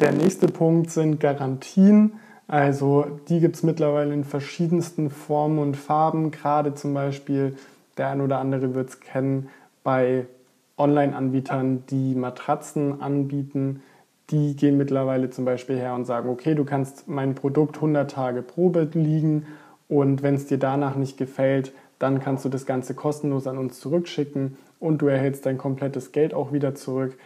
Der 0.00 0.12
nächste 0.12 0.46
Punkt 0.46 0.90
sind 0.90 1.20
Garantien. 1.20 2.14
Also 2.46 3.06
die 3.28 3.40
gibt 3.40 3.56
es 3.56 3.62
mittlerweile 3.62 4.12
in 4.12 4.24
verschiedensten 4.24 5.08
Formen 5.08 5.58
und 5.58 5.76
Farben. 5.76 6.30
Gerade 6.30 6.74
zum 6.74 6.92
Beispiel, 6.92 7.56
der 7.96 8.08
ein 8.08 8.20
oder 8.20 8.38
andere 8.38 8.74
wird 8.74 8.90
es 8.90 9.00
kennen, 9.00 9.48
bei 9.82 10.26
Online-Anbietern, 10.76 11.84
die 11.86 12.14
Matratzen 12.14 13.00
anbieten. 13.00 13.82
Die 14.30 14.56
gehen 14.56 14.76
mittlerweile 14.76 15.30
zum 15.30 15.44
Beispiel 15.44 15.76
her 15.76 15.94
und 15.94 16.04
sagen, 16.04 16.28
okay, 16.28 16.54
du 16.54 16.64
kannst 16.64 17.08
mein 17.08 17.34
Produkt 17.34 17.76
100 17.76 18.10
Tage 18.10 18.42
Probe 18.42 18.88
liegen 18.94 19.46
und 19.88 20.22
wenn 20.22 20.34
es 20.34 20.46
dir 20.46 20.58
danach 20.58 20.96
nicht 20.96 21.16
gefällt, 21.18 21.72
dann 21.98 22.20
kannst 22.20 22.44
du 22.44 22.48
das 22.48 22.66
Ganze 22.66 22.94
kostenlos 22.94 23.46
an 23.46 23.58
uns 23.58 23.80
zurückschicken 23.80 24.56
und 24.80 24.98
du 24.98 25.06
erhältst 25.06 25.46
dein 25.46 25.58
komplettes 25.58 26.12
Geld 26.12 26.34
auch 26.34 26.52
wieder 26.52 26.74
zurück. 26.74 27.16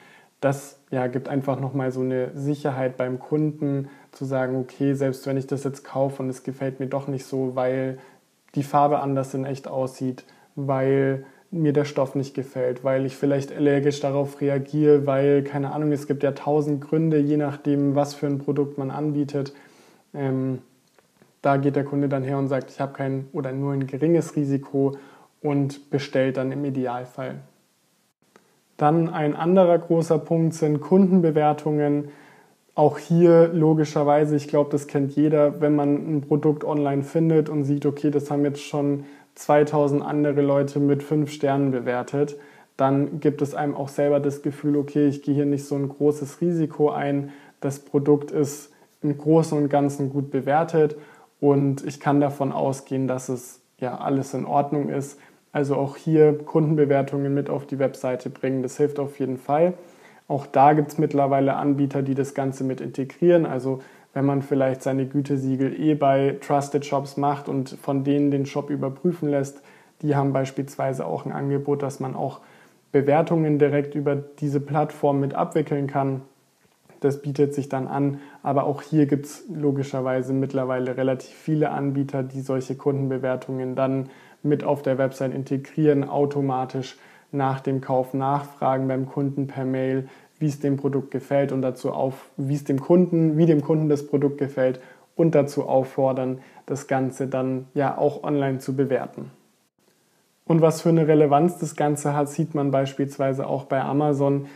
Das 0.40 0.78
ja, 0.90 1.06
gibt 1.06 1.28
einfach 1.28 1.58
nochmal 1.58 1.90
so 1.90 2.00
eine 2.00 2.30
Sicherheit 2.34 2.96
beim 2.96 3.18
Kunden 3.18 3.88
zu 4.12 4.24
sagen, 4.24 4.56
okay, 4.56 4.94
selbst 4.94 5.26
wenn 5.26 5.36
ich 5.36 5.46
das 5.46 5.64
jetzt 5.64 5.84
kaufe 5.84 6.22
und 6.22 6.28
es 6.28 6.42
gefällt 6.42 6.80
mir 6.80 6.86
doch 6.86 7.08
nicht 7.08 7.24
so, 7.24 7.56
weil 7.56 7.98
die 8.54 8.62
Farbe 8.62 9.00
anders 9.00 9.34
in 9.34 9.44
echt 9.44 9.68
aussieht, 9.68 10.24
weil 10.54 11.24
mir 11.50 11.72
der 11.72 11.84
Stoff 11.84 12.14
nicht 12.14 12.34
gefällt, 12.34 12.84
weil 12.84 13.06
ich 13.06 13.16
vielleicht 13.16 13.54
allergisch 13.54 14.00
darauf 14.00 14.40
reagiere, 14.40 15.06
weil, 15.06 15.42
keine 15.42 15.72
Ahnung, 15.72 15.92
es 15.92 16.06
gibt 16.06 16.22
ja 16.22 16.32
tausend 16.32 16.80
Gründe, 16.82 17.18
je 17.18 17.36
nachdem, 17.38 17.94
was 17.94 18.14
für 18.14 18.26
ein 18.26 18.38
Produkt 18.38 18.76
man 18.76 18.90
anbietet. 18.90 19.54
Ähm, 20.14 20.58
da 21.40 21.56
geht 21.56 21.76
der 21.76 21.84
Kunde 21.84 22.08
dann 22.08 22.22
her 22.22 22.38
und 22.38 22.48
sagt, 22.48 22.70
ich 22.70 22.80
habe 22.80 22.92
kein 22.92 23.28
oder 23.32 23.52
nur 23.52 23.72
ein 23.72 23.86
geringes 23.86 24.36
Risiko 24.36 24.96
und 25.40 25.90
bestellt 25.90 26.36
dann 26.36 26.52
im 26.52 26.64
Idealfall. 26.64 27.36
Dann 28.76 29.08
ein 29.08 29.34
anderer 29.34 29.78
großer 29.78 30.18
Punkt 30.18 30.54
sind 30.54 30.80
Kundenbewertungen. 30.80 32.10
Auch 32.74 32.98
hier 32.98 33.48
logischerweise, 33.48 34.36
ich 34.36 34.46
glaube, 34.48 34.70
das 34.70 34.86
kennt 34.86 35.16
jeder, 35.16 35.60
wenn 35.60 35.74
man 35.74 35.94
ein 35.94 36.20
Produkt 36.20 36.64
online 36.64 37.02
findet 37.02 37.48
und 37.48 37.64
sieht, 37.64 37.86
okay, 37.86 38.10
das 38.10 38.30
haben 38.30 38.44
jetzt 38.44 38.62
schon 38.62 39.04
2000 39.38 40.04
andere 40.04 40.42
Leute 40.42 40.80
mit 40.80 41.02
fünf 41.02 41.30
Sternen 41.30 41.70
bewertet, 41.70 42.36
dann 42.76 43.20
gibt 43.20 43.40
es 43.40 43.54
einem 43.54 43.74
auch 43.74 43.88
selber 43.88 44.20
das 44.20 44.42
Gefühl, 44.42 44.76
okay, 44.76 45.08
ich 45.08 45.22
gehe 45.22 45.34
hier 45.34 45.46
nicht 45.46 45.64
so 45.64 45.74
ein 45.74 45.88
großes 45.88 46.40
Risiko 46.40 46.90
ein. 46.90 47.30
Das 47.60 47.80
Produkt 47.80 48.30
ist 48.30 48.72
im 49.02 49.16
Großen 49.16 49.56
und 49.56 49.68
Ganzen 49.68 50.10
gut 50.10 50.30
bewertet 50.30 50.96
und 51.40 51.84
ich 51.84 52.00
kann 52.00 52.20
davon 52.20 52.52
ausgehen, 52.52 53.06
dass 53.06 53.28
es 53.28 53.60
ja 53.78 53.98
alles 53.98 54.34
in 54.34 54.44
Ordnung 54.44 54.88
ist. 54.88 55.18
Also 55.52 55.76
auch 55.76 55.96
hier 55.96 56.36
Kundenbewertungen 56.38 57.32
mit 57.32 57.48
auf 57.48 57.64
die 57.66 57.78
Webseite 57.78 58.30
bringen, 58.30 58.62
das 58.62 58.76
hilft 58.76 58.98
auf 58.98 59.18
jeden 59.18 59.38
Fall. 59.38 59.74
Auch 60.26 60.46
da 60.46 60.72
gibt 60.72 60.90
es 60.92 60.98
mittlerweile 60.98 61.56
Anbieter, 61.56 62.02
die 62.02 62.14
das 62.14 62.34
Ganze 62.34 62.62
mit 62.64 62.80
integrieren. 62.80 63.46
Also 63.46 63.80
wenn 64.14 64.24
man 64.24 64.42
vielleicht 64.42 64.82
seine 64.82 65.06
Gütesiegel 65.06 65.78
eh 65.78 65.94
bei 65.94 66.38
Trusted 66.40 66.84
Shops 66.84 67.16
macht 67.16 67.48
und 67.48 67.70
von 67.70 68.04
denen 68.04 68.30
den 68.30 68.46
Shop 68.46 68.70
überprüfen 68.70 69.28
lässt, 69.28 69.62
die 70.02 70.16
haben 70.16 70.32
beispielsweise 70.32 71.06
auch 71.06 71.26
ein 71.26 71.32
Angebot, 71.32 71.82
dass 71.82 72.00
man 72.00 72.14
auch 72.14 72.40
Bewertungen 72.92 73.58
direkt 73.58 73.94
über 73.94 74.16
diese 74.16 74.60
Plattform 74.60 75.20
mit 75.20 75.34
abwickeln 75.34 75.86
kann. 75.86 76.22
Das 77.00 77.22
bietet 77.22 77.54
sich 77.54 77.68
dann 77.68 77.86
an, 77.86 78.18
aber 78.42 78.64
auch 78.64 78.82
hier 78.82 79.06
gibt 79.06 79.26
es 79.26 79.44
logischerweise 79.54 80.32
mittlerweile 80.32 80.96
relativ 80.96 81.34
viele 81.34 81.70
Anbieter, 81.70 82.22
die 82.22 82.40
solche 82.40 82.74
Kundenbewertungen 82.76 83.76
dann 83.76 84.08
mit 84.42 84.64
auf 84.64 84.82
der 84.82 84.98
Website 84.98 85.34
integrieren, 85.34 86.08
automatisch 86.08 86.96
nach 87.30 87.60
dem 87.60 87.80
Kauf 87.80 88.14
nachfragen 88.14 88.88
beim 88.88 89.06
Kunden 89.06 89.46
per 89.46 89.64
Mail, 89.64 90.08
wie 90.38 90.46
es 90.46 90.60
dem 90.60 90.76
Produkt 90.76 91.10
gefällt 91.10 91.52
und 91.52 91.62
dazu 91.62 91.92
auf, 91.92 92.30
wie 92.36 92.54
es 92.54 92.64
dem 92.64 92.80
Kunden, 92.80 93.36
wie 93.36 93.46
dem 93.46 93.62
Kunden 93.62 93.88
das 93.88 94.06
Produkt 94.06 94.38
gefällt 94.38 94.80
und 95.16 95.34
dazu 95.34 95.68
auffordern, 95.68 96.38
das 96.66 96.86
Ganze 96.86 97.26
dann 97.26 97.66
ja 97.74 97.98
auch 97.98 98.22
online 98.22 98.58
zu 98.58 98.76
bewerten. 98.76 99.30
Und 100.46 100.62
was 100.62 100.80
für 100.80 100.88
eine 100.88 101.06
Relevanz 101.06 101.58
das 101.58 101.76
Ganze 101.76 102.14
hat, 102.14 102.28
sieht 102.30 102.54
man 102.54 102.70
beispielsweise 102.70 103.46
auch 103.46 103.64
bei 103.64 103.82
Amazon. 103.82 104.46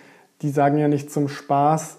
Die 0.40 0.48
sagen 0.48 0.78
ja 0.78 0.88
nicht 0.88 1.10
zum 1.10 1.28
Spaß 1.28 1.98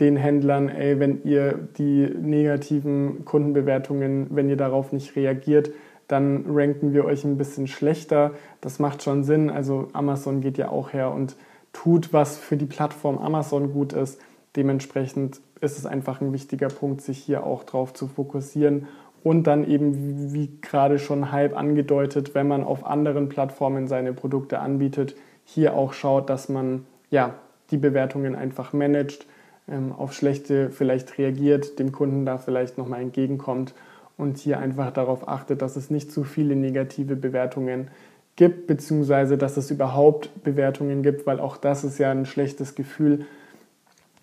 den 0.00 0.16
Händlern, 0.16 0.68
ey, 0.68 0.98
wenn 0.98 1.22
ihr 1.24 1.52
die 1.78 2.10
negativen 2.20 3.24
Kundenbewertungen, 3.24 4.26
wenn 4.30 4.48
ihr 4.48 4.56
darauf 4.56 4.92
nicht 4.92 5.16
reagiert, 5.16 5.70
dann 6.08 6.44
ranken 6.48 6.92
wir 6.92 7.04
euch 7.04 7.24
ein 7.24 7.38
bisschen 7.38 7.66
schlechter. 7.66 8.32
Das 8.60 8.78
macht 8.78 9.02
schon 9.02 9.24
Sinn. 9.24 9.48
Also 9.48 9.88
Amazon 9.92 10.40
geht 10.40 10.58
ja 10.58 10.68
auch 10.68 10.92
her 10.92 11.10
und 11.10 11.36
tut, 11.72 12.12
was 12.12 12.38
für 12.38 12.56
die 12.56 12.66
Plattform 12.66 13.18
Amazon 13.18 13.72
gut 13.72 13.92
ist. 13.92 14.20
Dementsprechend 14.56 15.40
ist 15.60 15.78
es 15.78 15.86
einfach 15.86 16.20
ein 16.20 16.32
wichtiger 16.32 16.68
Punkt, 16.68 17.00
sich 17.00 17.18
hier 17.18 17.44
auch 17.44 17.64
drauf 17.64 17.94
zu 17.94 18.08
fokussieren 18.08 18.88
und 19.22 19.46
dann 19.46 19.68
eben, 19.68 20.32
wie 20.32 20.50
gerade 20.60 20.98
schon 20.98 21.32
halb 21.32 21.56
angedeutet, 21.56 22.34
wenn 22.34 22.48
man 22.48 22.64
auf 22.64 22.84
anderen 22.84 23.28
Plattformen 23.28 23.86
seine 23.86 24.12
Produkte 24.12 24.58
anbietet, 24.58 25.14
hier 25.44 25.74
auch 25.74 25.92
schaut, 25.92 26.28
dass 26.28 26.48
man 26.48 26.84
ja 27.10 27.34
die 27.70 27.76
Bewertungen 27.76 28.34
einfach 28.34 28.72
managt, 28.72 29.26
ähm, 29.68 29.92
auf 29.92 30.12
schlechte 30.12 30.70
vielleicht 30.70 31.18
reagiert, 31.18 31.78
dem 31.78 31.92
Kunden 31.92 32.26
da 32.26 32.38
vielleicht 32.38 32.78
nochmal 32.78 33.00
entgegenkommt 33.00 33.74
und 34.16 34.38
hier 34.38 34.58
einfach 34.58 34.90
darauf 34.90 35.28
achtet, 35.28 35.62
dass 35.62 35.76
es 35.76 35.90
nicht 35.90 36.12
zu 36.12 36.24
viele 36.24 36.56
negative 36.56 37.16
Bewertungen 37.16 37.88
gibt, 38.36 38.66
beziehungsweise 38.66 39.36
dass 39.36 39.56
es 39.56 39.70
überhaupt 39.70 40.30
Bewertungen 40.42 41.02
gibt, 41.02 41.26
weil 41.26 41.40
auch 41.40 41.56
das 41.56 41.84
ist 41.84 41.98
ja 41.98 42.10
ein 42.10 42.26
schlechtes 42.26 42.74
Gefühl. 42.74 43.26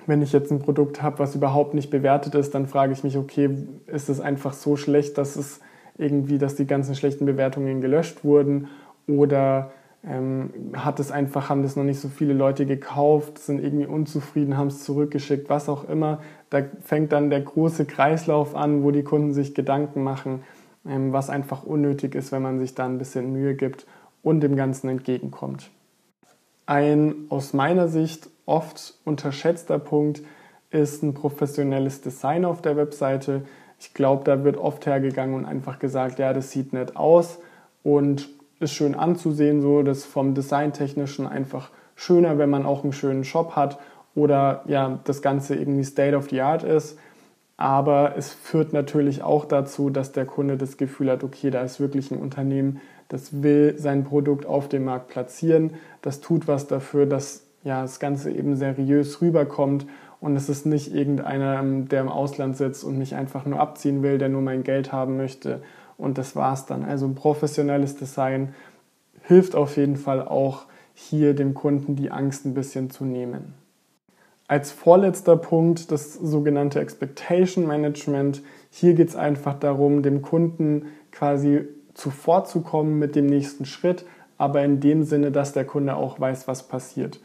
Wenn 0.07 0.21
ich 0.21 0.33
jetzt 0.33 0.51
ein 0.51 0.59
Produkt 0.59 1.03
habe, 1.03 1.19
was 1.19 1.35
überhaupt 1.35 1.73
nicht 1.73 1.91
bewertet 1.91 2.33
ist, 2.35 2.55
dann 2.55 2.67
frage 2.67 2.93
ich 2.93 3.03
mich, 3.03 3.17
okay, 3.17 3.49
ist 3.85 4.09
es 4.09 4.19
einfach 4.19 4.53
so 4.53 4.75
schlecht, 4.75 5.17
dass 5.17 5.35
es 5.35 5.59
irgendwie, 5.97 6.37
dass 6.37 6.55
die 6.55 6.65
ganzen 6.65 6.95
schlechten 6.95 7.25
Bewertungen 7.25 7.81
gelöscht 7.81 8.23
wurden 8.23 8.69
oder 9.05 9.71
ähm, 10.03 10.51
hat 10.73 10.99
es 10.99 11.11
einfach, 11.11 11.49
haben 11.49 11.61
das 11.61 11.75
noch 11.75 11.83
nicht 11.83 11.99
so 11.99 12.07
viele 12.07 12.33
Leute 12.33 12.65
gekauft, 12.65 13.37
sind 13.37 13.61
irgendwie 13.61 13.85
unzufrieden, 13.85 14.57
haben 14.57 14.67
es 14.67 14.83
zurückgeschickt, 14.83 15.49
was 15.49 15.67
auch 15.67 15.87
immer. 15.89 16.21
Da 16.49 16.63
fängt 16.81 17.11
dann 17.11 17.29
der 17.29 17.41
große 17.41 17.85
Kreislauf 17.85 18.55
an, 18.55 18.81
wo 18.81 18.91
die 18.91 19.03
Kunden 19.03 19.33
sich 19.33 19.53
Gedanken 19.53 20.01
machen, 20.01 20.43
ähm, 20.87 21.11
was 21.11 21.29
einfach 21.29 21.63
unnötig 21.63 22.15
ist, 22.15 22.31
wenn 22.31 22.41
man 22.41 22.59
sich 22.59 22.73
da 22.73 22.85
ein 22.85 22.97
bisschen 22.97 23.33
Mühe 23.33 23.55
gibt 23.55 23.85
und 24.21 24.41
dem 24.41 24.55
Ganzen 24.55 24.89
entgegenkommt. 24.89 25.69
Ein 26.65 27.25
aus 27.29 27.53
meiner 27.53 27.87
Sicht 27.87 28.29
oft 28.45 28.95
unterschätzter 29.05 29.79
Punkt 29.79 30.21
ist 30.71 31.03
ein 31.03 31.13
professionelles 31.13 32.01
Design 32.01 32.45
auf 32.45 32.61
der 32.61 32.77
Webseite. 32.77 33.43
Ich 33.79 33.93
glaube, 33.93 34.23
da 34.23 34.43
wird 34.43 34.57
oft 34.57 34.85
hergegangen 34.85 35.35
und 35.35 35.45
einfach 35.45 35.79
gesagt, 35.79 36.19
ja, 36.19 36.33
das 36.33 36.51
sieht 36.51 36.73
nett 36.73 36.95
aus 36.95 37.39
und 37.81 38.29
ist 38.59 38.73
schön 38.73 38.93
anzusehen, 38.93 39.61
so 39.61 39.83
das 39.83 40.03
vom 40.03 40.35
Designtechnischen 40.35 41.25
einfach 41.25 41.71
schöner, 41.95 42.37
wenn 42.37 42.49
man 42.49 42.65
auch 42.65 42.83
einen 42.83 42.93
schönen 42.93 43.23
Shop 43.23 43.55
hat 43.55 43.79
oder 44.15 44.63
ja, 44.67 44.99
das 45.05 45.21
Ganze 45.21 45.55
irgendwie 45.55 45.83
State 45.83 46.15
of 46.15 46.29
the 46.29 46.41
Art 46.41 46.63
ist. 46.63 46.97
Aber 47.57 48.13
es 48.17 48.31
führt 48.31 48.73
natürlich 48.73 49.21
auch 49.21 49.45
dazu, 49.45 49.89
dass 49.89 50.11
der 50.11 50.25
Kunde 50.25 50.55
das 50.55 50.77
Gefühl 50.77 51.11
hat, 51.11 51.23
okay, 51.23 51.49
da 51.49 51.61
ist 51.61 51.79
wirklich 51.79 52.11
ein 52.11 52.17
Unternehmen, 52.17 52.79
das 53.09 53.43
will 53.43 53.75
sein 53.77 54.05
Produkt 54.05 54.45
auf 54.45 54.69
dem 54.69 54.85
Markt 54.85 55.09
platzieren, 55.09 55.73
das 56.01 56.21
tut 56.21 56.47
was 56.47 56.67
dafür, 56.67 57.05
dass 57.05 57.43
ja, 57.63 57.81
das 57.81 57.99
Ganze 57.99 58.31
eben 58.31 58.55
seriös 58.55 59.21
rüberkommt 59.21 59.85
und 60.21 60.35
es 60.35 60.47
ist 60.47 60.65
nicht 60.65 60.93
irgendeiner, 60.93 61.61
der 61.63 62.01
im 62.01 62.09
Ausland 62.09 62.55
sitzt 62.55 62.83
und 62.83 62.97
mich 62.97 63.15
einfach 63.15 63.45
nur 63.45 63.59
abziehen 63.59 64.01
will, 64.01 64.17
der 64.17 64.29
nur 64.29 64.41
mein 64.41 64.63
Geld 64.63 64.93
haben 64.93 65.17
möchte 65.17 65.61
und 65.97 66.17
das 66.17 66.35
war's 66.35 66.65
dann. 66.65 66.85
Also 66.85 67.05
ein 67.05 67.15
professionelles 67.15 67.97
Design 67.97 68.53
hilft 69.23 69.55
auf 69.55 69.75
jeden 69.75 69.97
Fall 69.97 70.25
auch 70.25 70.65
hier 70.93 71.33
dem 71.33 71.53
Kunden 71.53 71.95
die 71.95 72.11
Angst 72.11 72.45
ein 72.45 72.53
bisschen 72.53 72.89
zu 72.89 73.05
nehmen. 73.05 73.53
Als 74.47 74.71
vorletzter 74.71 75.37
Punkt 75.37 75.91
das 75.91 76.15
sogenannte 76.15 76.79
Expectation 76.79 77.67
Management. 77.67 78.41
Hier 78.71 78.95
geht 78.95 79.09
es 79.09 79.15
einfach 79.15 79.59
darum, 79.59 80.01
dem 80.01 80.23
Kunden 80.23 80.87
quasi 81.11 81.67
zuvorzukommen 81.99 82.97
mit 82.97 83.15
dem 83.15 83.25
nächsten 83.25 83.65
Schritt, 83.65 84.05
aber 84.37 84.63
in 84.63 84.79
dem 84.79 85.03
Sinne, 85.03 85.31
dass 85.31 85.53
der 85.53 85.65
Kunde 85.65 85.95
auch 85.95 86.19
weiß, 86.19 86.47
was 86.47 86.67
passiert. 86.67 87.19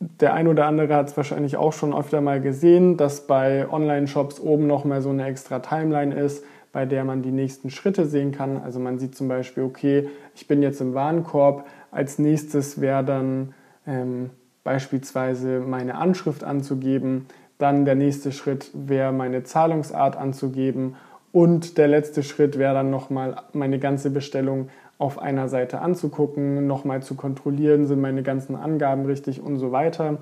Der 0.00 0.34
ein 0.34 0.48
oder 0.48 0.66
andere 0.66 0.96
hat 0.96 1.08
es 1.08 1.16
wahrscheinlich 1.16 1.56
auch 1.56 1.72
schon 1.72 1.94
öfter 1.94 2.20
mal 2.20 2.40
gesehen, 2.40 2.96
dass 2.96 3.26
bei 3.26 3.70
Online-Shops 3.70 4.40
oben 4.40 4.66
nochmal 4.66 5.00
so 5.00 5.10
eine 5.10 5.26
extra 5.26 5.60
Timeline 5.60 6.14
ist, 6.14 6.44
bei 6.72 6.86
der 6.86 7.04
man 7.04 7.22
die 7.22 7.30
nächsten 7.30 7.70
Schritte 7.70 8.06
sehen 8.06 8.32
kann. 8.32 8.56
Also 8.56 8.80
man 8.80 8.98
sieht 8.98 9.14
zum 9.14 9.28
Beispiel, 9.28 9.62
okay, 9.62 10.08
ich 10.34 10.48
bin 10.48 10.62
jetzt 10.62 10.80
im 10.80 10.94
Warenkorb, 10.94 11.66
als 11.90 12.18
nächstes 12.18 12.80
wäre 12.80 13.04
dann 13.04 13.54
ähm, 13.86 14.30
beispielsweise 14.64 15.60
meine 15.60 15.96
Anschrift 15.96 16.42
anzugeben, 16.42 17.26
dann 17.58 17.84
der 17.84 17.94
nächste 17.94 18.32
Schritt 18.32 18.70
wäre 18.74 19.12
meine 19.12 19.44
Zahlungsart 19.44 20.16
anzugeben 20.16 20.96
und 21.32 21.78
der 21.78 21.88
letzte 21.88 22.22
Schritt 22.22 22.58
wäre 22.58 22.74
dann 22.74 22.90
nochmal 22.90 23.36
meine 23.52 23.78
ganze 23.78 24.10
Bestellung 24.10 24.68
auf 24.98 25.18
einer 25.18 25.48
Seite 25.48 25.80
anzugucken, 25.80 26.66
nochmal 26.66 27.02
zu 27.02 27.14
kontrollieren, 27.14 27.86
sind 27.86 28.00
meine 28.00 28.22
ganzen 28.22 28.54
Angaben 28.54 29.06
richtig 29.06 29.42
und 29.42 29.56
so 29.56 29.72
weiter. 29.72 30.18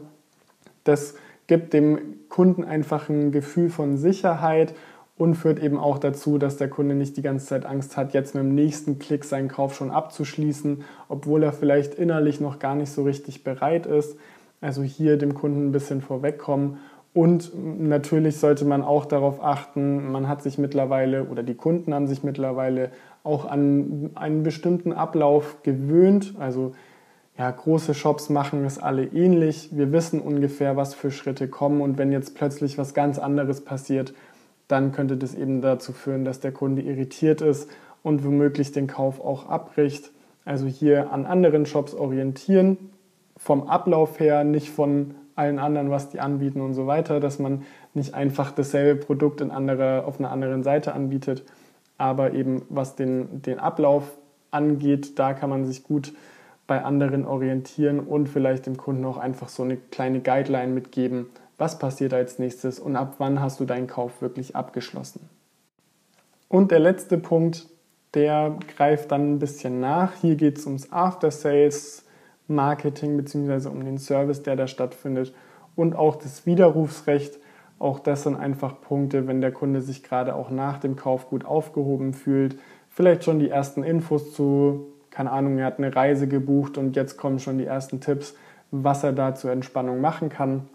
Das 0.85 1.15
gibt 1.49 1.75
dem 1.75 1.99
Kunden 2.29 2.65
einfach 2.65 3.09
ein 3.09 3.33
Gefühl 3.33 3.69
von 3.69 3.99
Sicherheit 3.99 4.73
und 5.19 5.35
führt 5.35 5.63
eben 5.63 5.77
auch 5.77 5.99
dazu, 5.99 6.39
dass 6.39 6.57
der 6.57 6.71
Kunde 6.71 6.95
nicht 6.95 7.17
die 7.19 7.23
ganze 7.23 7.45
Zeit 7.45 7.67
Angst 7.67 7.99
hat, 7.99 8.15
jetzt 8.15 8.35
mit 8.35 8.43
dem 8.43 8.55
nächsten 8.55 8.99
Klick 8.99 9.25
seinen 9.25 9.49
Kauf 9.49 9.75
schon 9.75 9.91
abzuschließen, 9.91 10.85
obwohl 11.09 11.43
er 11.43 11.53
vielleicht 11.53 11.95
innerlich 11.95 12.41
noch 12.41 12.59
gar 12.59 12.75
nicht 12.75 12.91
so 12.91 13.03
richtig 13.03 13.45
bereit 13.45 13.85
ist. 13.85 14.17
Also 14.63 14.83
hier 14.83 15.19
dem 15.19 15.35
Kunden 15.35 15.69
ein 15.69 15.73
bisschen 15.73 16.01
vorwegkommen. 16.01 16.79
Und 17.13 17.53
natürlich 17.81 18.39
sollte 18.39 18.65
man 18.65 18.83
auch 18.83 19.05
darauf 19.05 19.43
achten, 19.43 20.13
man 20.13 20.29
hat 20.29 20.43
sich 20.43 20.59
mittlerweile 20.59 21.25
oder 21.25 21.43
die 21.43 21.57
Kunden 21.57 21.93
haben 21.93 22.07
sich 22.07 22.23
mittlerweile 22.23 22.91
auch 23.25 23.47
an 23.47 24.11
einen 24.15 24.45
bestimmten 24.45 24.93
Ablauf 24.93 25.63
gewöhnt. 25.63 26.35
Also 26.39 26.73
ja, 27.37 27.51
große 27.51 27.95
Shops 27.95 28.29
machen 28.29 28.65
es 28.65 28.79
alle 28.79 29.07
ähnlich. 29.07 29.71
Wir 29.73 29.93
wissen 29.93 30.21
ungefähr, 30.21 30.77
was 30.77 30.95
für 30.95 31.11
Schritte 31.11 31.49
kommen 31.49 31.81
und 31.81 31.99
wenn 31.99 32.13
jetzt 32.13 32.37
plötzlich 32.37 32.79
was 32.79 32.95
ganz 32.95 33.19
anderes 33.19 33.65
passiert, 33.65 34.15
dann 34.69 34.93
könnte 34.93 35.17
das 35.17 35.35
eben 35.35 35.63
dazu 35.63 35.93
führen, 35.93 36.25
dass 36.25 36.39
der 36.39 36.53
Kunde 36.53 36.83
irritiert 36.83 37.41
ist 37.41 37.69
und 38.05 38.25
womöglich 38.25 38.71
den 38.71 38.87
Kauf 38.87 39.21
auch 39.21 39.49
abbricht. 39.49 40.13
Also 40.45 40.67
hier 40.67 41.13
an 41.13 41.27
anderen 41.27 41.67
Shops 41.67 41.93
orientieren, 41.93 42.77
vom 43.37 43.69
Ablauf 43.69 44.21
her, 44.21 44.45
nicht 44.45 44.71
von 44.71 45.15
allen 45.41 45.59
anderen, 45.59 45.91
was 45.91 46.11
die 46.11 46.21
anbieten 46.21 46.61
und 46.61 46.75
so 46.75 46.87
weiter, 46.87 47.19
dass 47.19 47.39
man 47.39 47.63
nicht 47.95 48.15
einfach 48.15 48.53
dasselbe 48.53 49.01
Produkt 49.05 49.41
in 49.41 49.51
andere, 49.51 50.05
auf 50.05 50.19
einer 50.19 50.31
anderen 50.31 50.63
Seite 50.63 50.93
anbietet, 50.93 51.45
aber 51.97 52.35
eben 52.35 52.63
was 52.69 52.95
den, 52.95 53.41
den 53.41 53.59
Ablauf 53.59 54.05
angeht, 54.51 55.19
da 55.19 55.33
kann 55.33 55.49
man 55.49 55.65
sich 55.65 55.83
gut 55.83 56.13
bei 56.67 56.85
anderen 56.85 57.25
orientieren 57.25 58.01
und 58.01 58.29
vielleicht 58.29 58.67
dem 58.67 58.77
Kunden 58.77 59.05
auch 59.07 59.17
einfach 59.17 59.49
so 59.49 59.63
eine 59.63 59.77
kleine 59.77 60.21
Guideline 60.21 60.73
mitgeben, 60.73 61.27
was 61.57 61.79
passiert 61.79 62.13
als 62.13 62.39
nächstes 62.39 62.79
und 62.79 62.95
ab 62.95 63.15
wann 63.19 63.41
hast 63.41 63.61
du 63.61 63.65
deinen 63.65 63.87
Kauf 63.87 64.21
wirklich 64.21 64.55
abgeschlossen. 64.55 65.29
Und 66.49 66.71
der 66.71 66.81
letzte 66.81 67.17
Punkt, 67.17 67.67
der 68.13 68.57
greift 68.77 69.11
dann 69.11 69.35
ein 69.35 69.39
bisschen 69.39 69.81
nach. 69.81 70.15
Hier 70.21 70.37
geht 70.37 70.59
es 70.59 70.67
ums 70.67 70.93
After 70.93 71.31
Sales 71.31 72.05
Marketing 72.51 73.17
bzw. 73.17 73.69
um 73.69 73.85
den 73.85 73.99
Service, 73.99 74.43
der 74.43 74.57
da 74.57 74.67
stattfindet 74.67 75.33
und 75.77 75.97
auch 75.97 76.17
das 76.17 76.47
Widerrufsrecht. 76.47 77.39
Auch 77.79 77.99
das 77.99 78.25
sind 78.25 78.37
einfach 78.37 78.81
Punkte, 78.83 79.27
wenn 79.27 79.41
der 79.41 79.53
Kunde 79.53 79.81
sich 79.81 80.03
gerade 80.03 80.35
auch 80.35 80.51
nach 80.51 80.79
dem 80.79 80.97
Kauf 80.97 81.31
gut 81.31 81.47
aufgehoben 81.47 82.13
fühlt, 82.13 82.59
vielleicht 82.91 83.25
schon 83.25 83.39
die 83.39 83.49
ersten 83.49 83.83
Infos 83.83 84.35
zu, 84.35 84.89
keine 85.11 85.31
Ahnung, 85.31 85.57
er 85.57 85.67
hat 85.67 85.79
eine 85.79 85.95
Reise 85.95 86.29
gebucht 86.29 86.77
und 86.77 86.97
jetzt 86.97 87.17
kommen 87.17 87.39
schon 87.39 87.57
die 87.57 87.65
ersten 87.65 88.01
Tipps, 88.01 88.35
was 88.71 89.03
er 89.03 89.13
da 89.13 89.35
zur 89.35 89.53
Entspannung 89.53 90.01
machen 90.03 90.29
kann, 90.29 90.69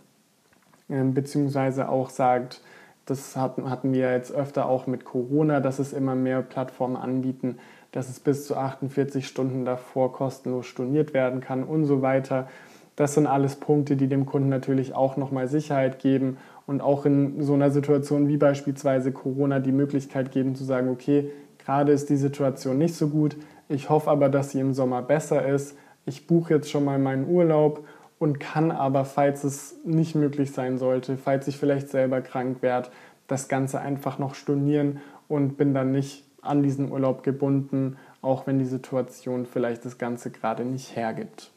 ähm, 0.89 1.13
beziehungsweise 1.13 1.89
auch 1.89 2.09
sagt, 2.09 2.61
das 3.05 3.35
hatten 3.35 3.93
wir 3.93 4.11
jetzt 4.11 4.33
öfter 4.33 4.67
auch 4.67 4.87
mit 4.87 5.05
Corona, 5.05 5.59
dass 5.59 5.77
es 5.77 5.93
immer 5.93 6.15
mehr 6.15 6.41
Plattformen 6.41 6.95
anbieten, 6.95 7.59
dass 7.95 8.09
es 8.09 8.19
bis 8.19 8.45
zu 8.45 8.57
48 8.57 9.25
Stunden 9.25 9.63
davor 9.63 10.11
kostenlos 10.11 10.65
storniert 10.65 11.13
werden 11.13 11.39
kann 11.39 11.63
und 11.63 11.85
so 11.85 12.01
weiter. 12.01 12.49
Das 12.97 13.13
sind 13.13 13.25
alles 13.25 13.55
Punkte, 13.55 13.95
die 13.95 14.07
dem 14.07 14.25
Kunden 14.25 14.49
natürlich 14.49 14.93
auch 14.93 15.15
nochmal 15.15 15.47
Sicherheit 15.47 15.99
geben 15.99 16.35
und 16.67 16.81
auch 16.81 17.05
in 17.05 17.41
so 17.41 17.53
einer 17.53 17.71
Situation 17.71 18.27
wie 18.27 18.35
beispielsweise 18.35 19.13
Corona 19.13 19.59
die 19.59 19.71
Möglichkeit 19.71 20.33
geben 20.33 20.55
zu 20.55 20.65
sagen, 20.65 20.89
okay, 20.89 21.31
gerade 21.57 21.93
ist 21.93 22.09
die 22.09 22.17
Situation 22.17 22.77
nicht 22.77 22.95
so 22.95 23.07
gut, 23.07 23.37
ich 23.69 23.89
hoffe 23.89 24.11
aber, 24.11 24.27
dass 24.27 24.51
sie 24.51 24.59
im 24.59 24.73
Sommer 24.73 25.01
besser 25.01 25.47
ist. 25.47 25.77
Ich 26.05 26.27
buche 26.27 26.55
jetzt 26.55 26.69
schon 26.69 26.83
mal 26.83 26.99
meinen 26.99 27.29
Urlaub 27.29 27.87
und 28.19 28.41
kann 28.41 28.71
aber, 28.71 29.05
falls 29.05 29.45
es 29.45 29.75
nicht 29.85 30.15
möglich 30.15 30.51
sein 30.51 30.77
sollte, 30.77 31.15
falls 31.15 31.47
ich 31.47 31.57
vielleicht 31.57 31.89
selber 31.89 32.19
krank 32.19 32.61
werde, 32.61 32.89
das 33.27 33.47
Ganze 33.47 33.79
einfach 33.79 34.19
noch 34.19 34.35
stornieren 34.35 34.99
und 35.29 35.57
bin 35.57 35.73
dann 35.73 35.93
nicht 35.93 36.25
an 36.45 36.63
diesen 36.63 36.91
Urlaub 36.91 37.23
gebunden, 37.23 37.97
auch 38.21 38.47
wenn 38.47 38.59
die 38.59 38.65
Situation 38.65 39.45
vielleicht 39.45 39.85
das 39.85 39.97
Ganze 39.97 40.31
gerade 40.31 40.65
nicht 40.65 40.95
hergibt. 40.95 41.51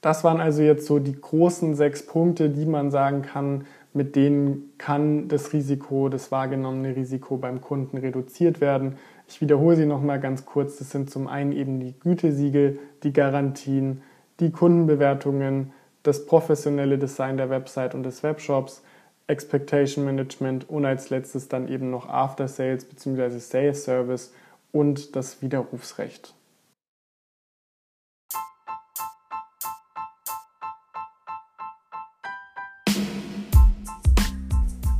Das 0.00 0.24
waren 0.24 0.40
also 0.40 0.62
jetzt 0.62 0.86
so 0.86 0.98
die 0.98 1.18
großen 1.18 1.76
sechs 1.76 2.04
Punkte, 2.04 2.50
die 2.50 2.66
man 2.66 2.90
sagen 2.90 3.22
kann, 3.22 3.66
mit 3.94 4.16
denen 4.16 4.72
kann 4.78 5.28
das 5.28 5.52
Risiko, 5.52 6.08
das 6.08 6.32
wahrgenommene 6.32 6.96
Risiko 6.96 7.36
beim 7.36 7.60
Kunden 7.60 7.98
reduziert 7.98 8.60
werden. 8.60 8.96
Ich 9.28 9.40
wiederhole 9.40 9.76
sie 9.76 9.86
nochmal 9.86 10.18
ganz 10.18 10.44
kurz. 10.44 10.76
Das 10.78 10.90
sind 10.90 11.10
zum 11.10 11.28
einen 11.28 11.52
eben 11.52 11.78
die 11.78 11.94
Gütesiegel, 12.00 12.78
die 13.04 13.12
Garantien, 13.12 14.02
die 14.40 14.50
Kundenbewertungen, 14.50 15.72
das 16.02 16.26
professionelle 16.26 16.98
Design 16.98 17.36
der 17.36 17.48
Website 17.48 17.94
und 17.94 18.02
des 18.02 18.22
Webshops, 18.22 18.82
Expectation 19.32 20.04
Management 20.04 20.68
und 20.68 20.84
als 20.84 21.08
letztes 21.08 21.48
dann 21.48 21.66
eben 21.66 21.90
noch 21.90 22.08
After 22.08 22.46
Sales 22.46 22.84
bzw. 22.84 23.38
Sales 23.38 23.84
Service 23.84 24.32
und 24.72 25.16
das 25.16 25.40
Widerrufsrecht. 25.40 26.34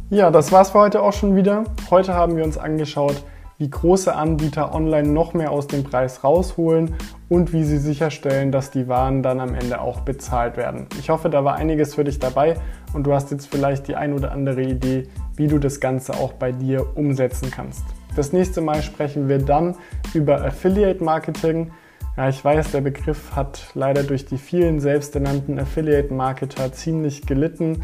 Ja, 0.08 0.30
das 0.30 0.50
war's 0.50 0.70
für 0.70 0.78
heute 0.78 1.02
auch 1.02 1.12
schon 1.12 1.36
wieder. 1.36 1.64
Heute 1.90 2.14
haben 2.14 2.36
wir 2.36 2.44
uns 2.44 2.58
angeschaut, 2.58 3.22
wie 3.58 3.70
große 3.70 4.14
Anbieter 4.14 4.74
online 4.74 5.08
noch 5.08 5.34
mehr 5.34 5.50
aus 5.50 5.68
dem 5.68 5.84
Preis 5.84 6.24
rausholen 6.24 6.96
und 7.28 7.52
wie 7.52 7.64
sie 7.64 7.78
sicherstellen, 7.78 8.52
dass 8.52 8.70
die 8.70 8.88
Waren 8.88 9.22
dann 9.22 9.40
am 9.40 9.54
Ende 9.54 9.80
auch 9.80 10.00
bezahlt 10.00 10.56
werden. 10.56 10.86
Ich 10.98 11.08
hoffe, 11.10 11.30
da 11.30 11.44
war 11.44 11.54
einiges 11.54 11.94
für 11.94 12.04
dich 12.04 12.18
dabei 12.18 12.56
und 12.94 13.06
du 13.06 13.12
hast 13.12 13.30
jetzt 13.30 13.46
vielleicht 13.46 13.88
die 13.88 13.96
ein 13.96 14.12
oder 14.12 14.32
andere 14.32 14.62
Idee, 14.62 15.08
wie 15.36 15.46
du 15.46 15.58
das 15.58 15.80
Ganze 15.80 16.14
auch 16.14 16.32
bei 16.32 16.52
dir 16.52 16.96
umsetzen 16.96 17.50
kannst. 17.50 17.84
Das 18.14 18.32
nächste 18.32 18.60
Mal 18.60 18.82
sprechen 18.82 19.28
wir 19.28 19.38
dann 19.38 19.76
über 20.12 20.44
Affiliate 20.44 21.02
Marketing. 21.02 21.70
Ja, 22.16 22.28
ich 22.28 22.44
weiß, 22.44 22.72
der 22.72 22.82
Begriff 22.82 23.34
hat 23.34 23.70
leider 23.74 24.02
durch 24.02 24.26
die 24.26 24.36
vielen 24.36 24.80
selbsternannten 24.80 25.58
Affiliate 25.58 26.12
Marketer 26.12 26.72
ziemlich 26.72 27.26
gelitten 27.26 27.82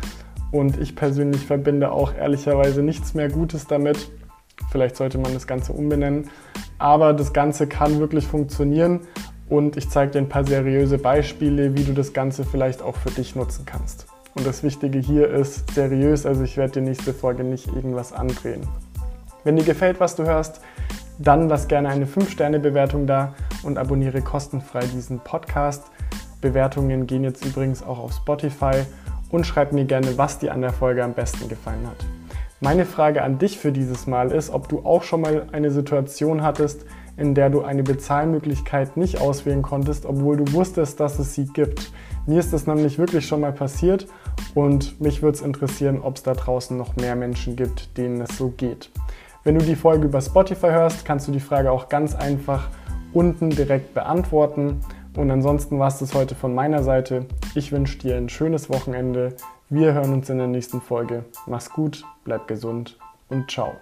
und 0.53 0.79
ich 0.79 0.95
persönlich 0.95 1.47
verbinde 1.47 1.93
auch 1.93 2.15
ehrlicherweise 2.15 2.83
nichts 2.83 3.15
mehr 3.15 3.31
Gutes 3.31 3.67
damit. 3.67 4.11
Vielleicht 4.71 4.97
sollte 4.97 5.17
man 5.17 5.33
das 5.33 5.47
Ganze 5.47 5.73
umbenennen. 5.73 6.29
Aber 6.79 7.15
das 7.15 7.33
Ganze 7.33 7.67
kann 7.67 7.99
wirklich 8.01 8.27
funktionieren 8.27 9.01
und 9.49 9.79
ich 9.79 9.89
zeige 9.89 10.13
dir 10.13 10.19
ein 10.19 10.29
paar 10.29 10.47
seriöse 10.47 10.99
Beispiele, 10.99 11.75
wie 11.75 11.85
du 11.85 11.95
das 11.95 12.13
Ganze 12.13 12.45
vielleicht 12.45 12.83
auch 12.83 12.97
für 12.97 13.11
dich 13.11 13.35
nutzen 13.35 13.65
kannst. 13.65 14.08
Und 14.35 14.47
das 14.47 14.63
Wichtige 14.63 14.99
hier 14.99 15.29
ist 15.29 15.75
seriös, 15.75 16.27
also 16.27 16.45
ich 16.45 16.57
werde 16.57 16.75
dir 16.75 16.83
nächste 16.83 17.13
Folge 17.13 17.45
nicht 17.45 17.67
irgendwas 17.69 18.13
andrehen. 18.13 18.67
Wenn 19.45 19.57
dir 19.57 19.65
gefällt, 19.65 20.01
was 20.01 20.17
du 20.17 20.25
hörst, 20.25 20.61
dann 21.19 21.49
lass 21.49 21.69
gerne 21.69 21.89
eine 21.89 22.07
5-Sterne-Bewertung 22.07 23.07
da 23.07 23.35
und 23.63 23.79
abonniere 23.79 24.23
kostenfrei 24.23 24.81
diesen 24.87 25.19
Podcast. 25.21 25.87
Bewertungen 26.41 27.07
gehen 27.07 27.25
jetzt 27.25 27.45
übrigens 27.45 27.83
auch 27.83 27.99
auf 27.99 28.13
Spotify 28.13 28.85
und 29.31 29.47
schreib 29.47 29.73
mir 29.73 29.85
gerne, 29.85 30.17
was 30.17 30.39
dir 30.39 30.53
an 30.53 30.61
der 30.61 30.73
Folge 30.73 31.03
am 31.03 31.15
besten 31.15 31.49
gefallen 31.49 31.87
hat. 31.87 32.07
Meine 32.61 32.85
Frage 32.85 33.23
an 33.23 33.39
dich 33.39 33.59
für 33.59 33.73
dieses 33.73 34.07
Mal 34.07 34.33
ist, 34.33 34.51
ob 34.51 34.69
du 34.69 34.85
auch 34.85 35.03
schon 35.03 35.21
mal 35.21 35.47
eine 35.53 35.71
Situation 35.71 36.43
hattest, 36.43 36.85
in 37.17 37.35
der 37.35 37.51
du 37.51 37.63
eine 37.63 37.83
Bezahlmöglichkeit 37.83 38.97
nicht 38.97 39.21
auswählen 39.21 39.63
konntest, 39.63 40.07
obwohl 40.07 40.37
du 40.37 40.53
wusstest, 40.53 41.01
dass 41.01 41.19
es 41.19 41.35
sie 41.35 41.47
gibt. 41.47 41.93
Mir 42.29 42.41
ist 42.41 42.53
das 42.53 42.67
nämlich 42.67 42.99
wirklich 42.99 43.27
schon 43.27 43.41
mal 43.41 43.53
passiert 43.53 44.07
und 44.55 45.01
mich 45.01 45.23
würde 45.23 45.37
es 45.37 45.41
interessieren, 45.41 46.03
ob 46.03 46.17
es 46.17 46.23
da 46.23 46.35
draußen 46.35 46.77
noch 46.77 46.95
mehr 46.97 47.17
Menschen 47.17 47.57
gibt, 47.57 47.97
denen 47.97 48.21
es 48.21 48.37
so 48.37 48.51
geht. 48.51 48.91
Wenn 49.45 49.59
du 49.59 49.65
die 49.65 49.77
Folge 49.77 50.05
über 50.09 50.21
Spotify 50.21 50.67
hörst, 50.67 51.07
kannst 51.07 51.27
du 51.27 51.33
die 51.33 51.41
Frage 51.41 51.73
auch 51.73 51.89
ganz 51.89 52.15
einfach 52.15 52.69
unten 53.15 53.49
direkt 53.49 53.95
beantworten. 53.95 54.83
Und 55.17 55.31
ansonsten 55.31 55.79
war 55.79 55.89
es 55.89 56.01
das 56.01 56.13
heute 56.13 56.35
von 56.35 56.55
meiner 56.55 56.83
Seite. 56.83 57.25
Ich 57.55 57.73
wünsche 57.73 57.97
dir 57.97 58.17
ein 58.17 58.29
schönes 58.29 58.69
Wochenende. 58.69 59.35
Wir 59.71 59.95
hören 59.95 60.13
uns 60.13 60.29
in 60.29 60.37
der 60.37 60.49
nächsten 60.49 60.83
Folge. 60.83 61.25
Mach's 61.47 61.71
gut, 61.71 62.05
bleib 62.25 62.47
gesund 62.47 62.99
und 63.31 63.51
ciao. 63.51 63.73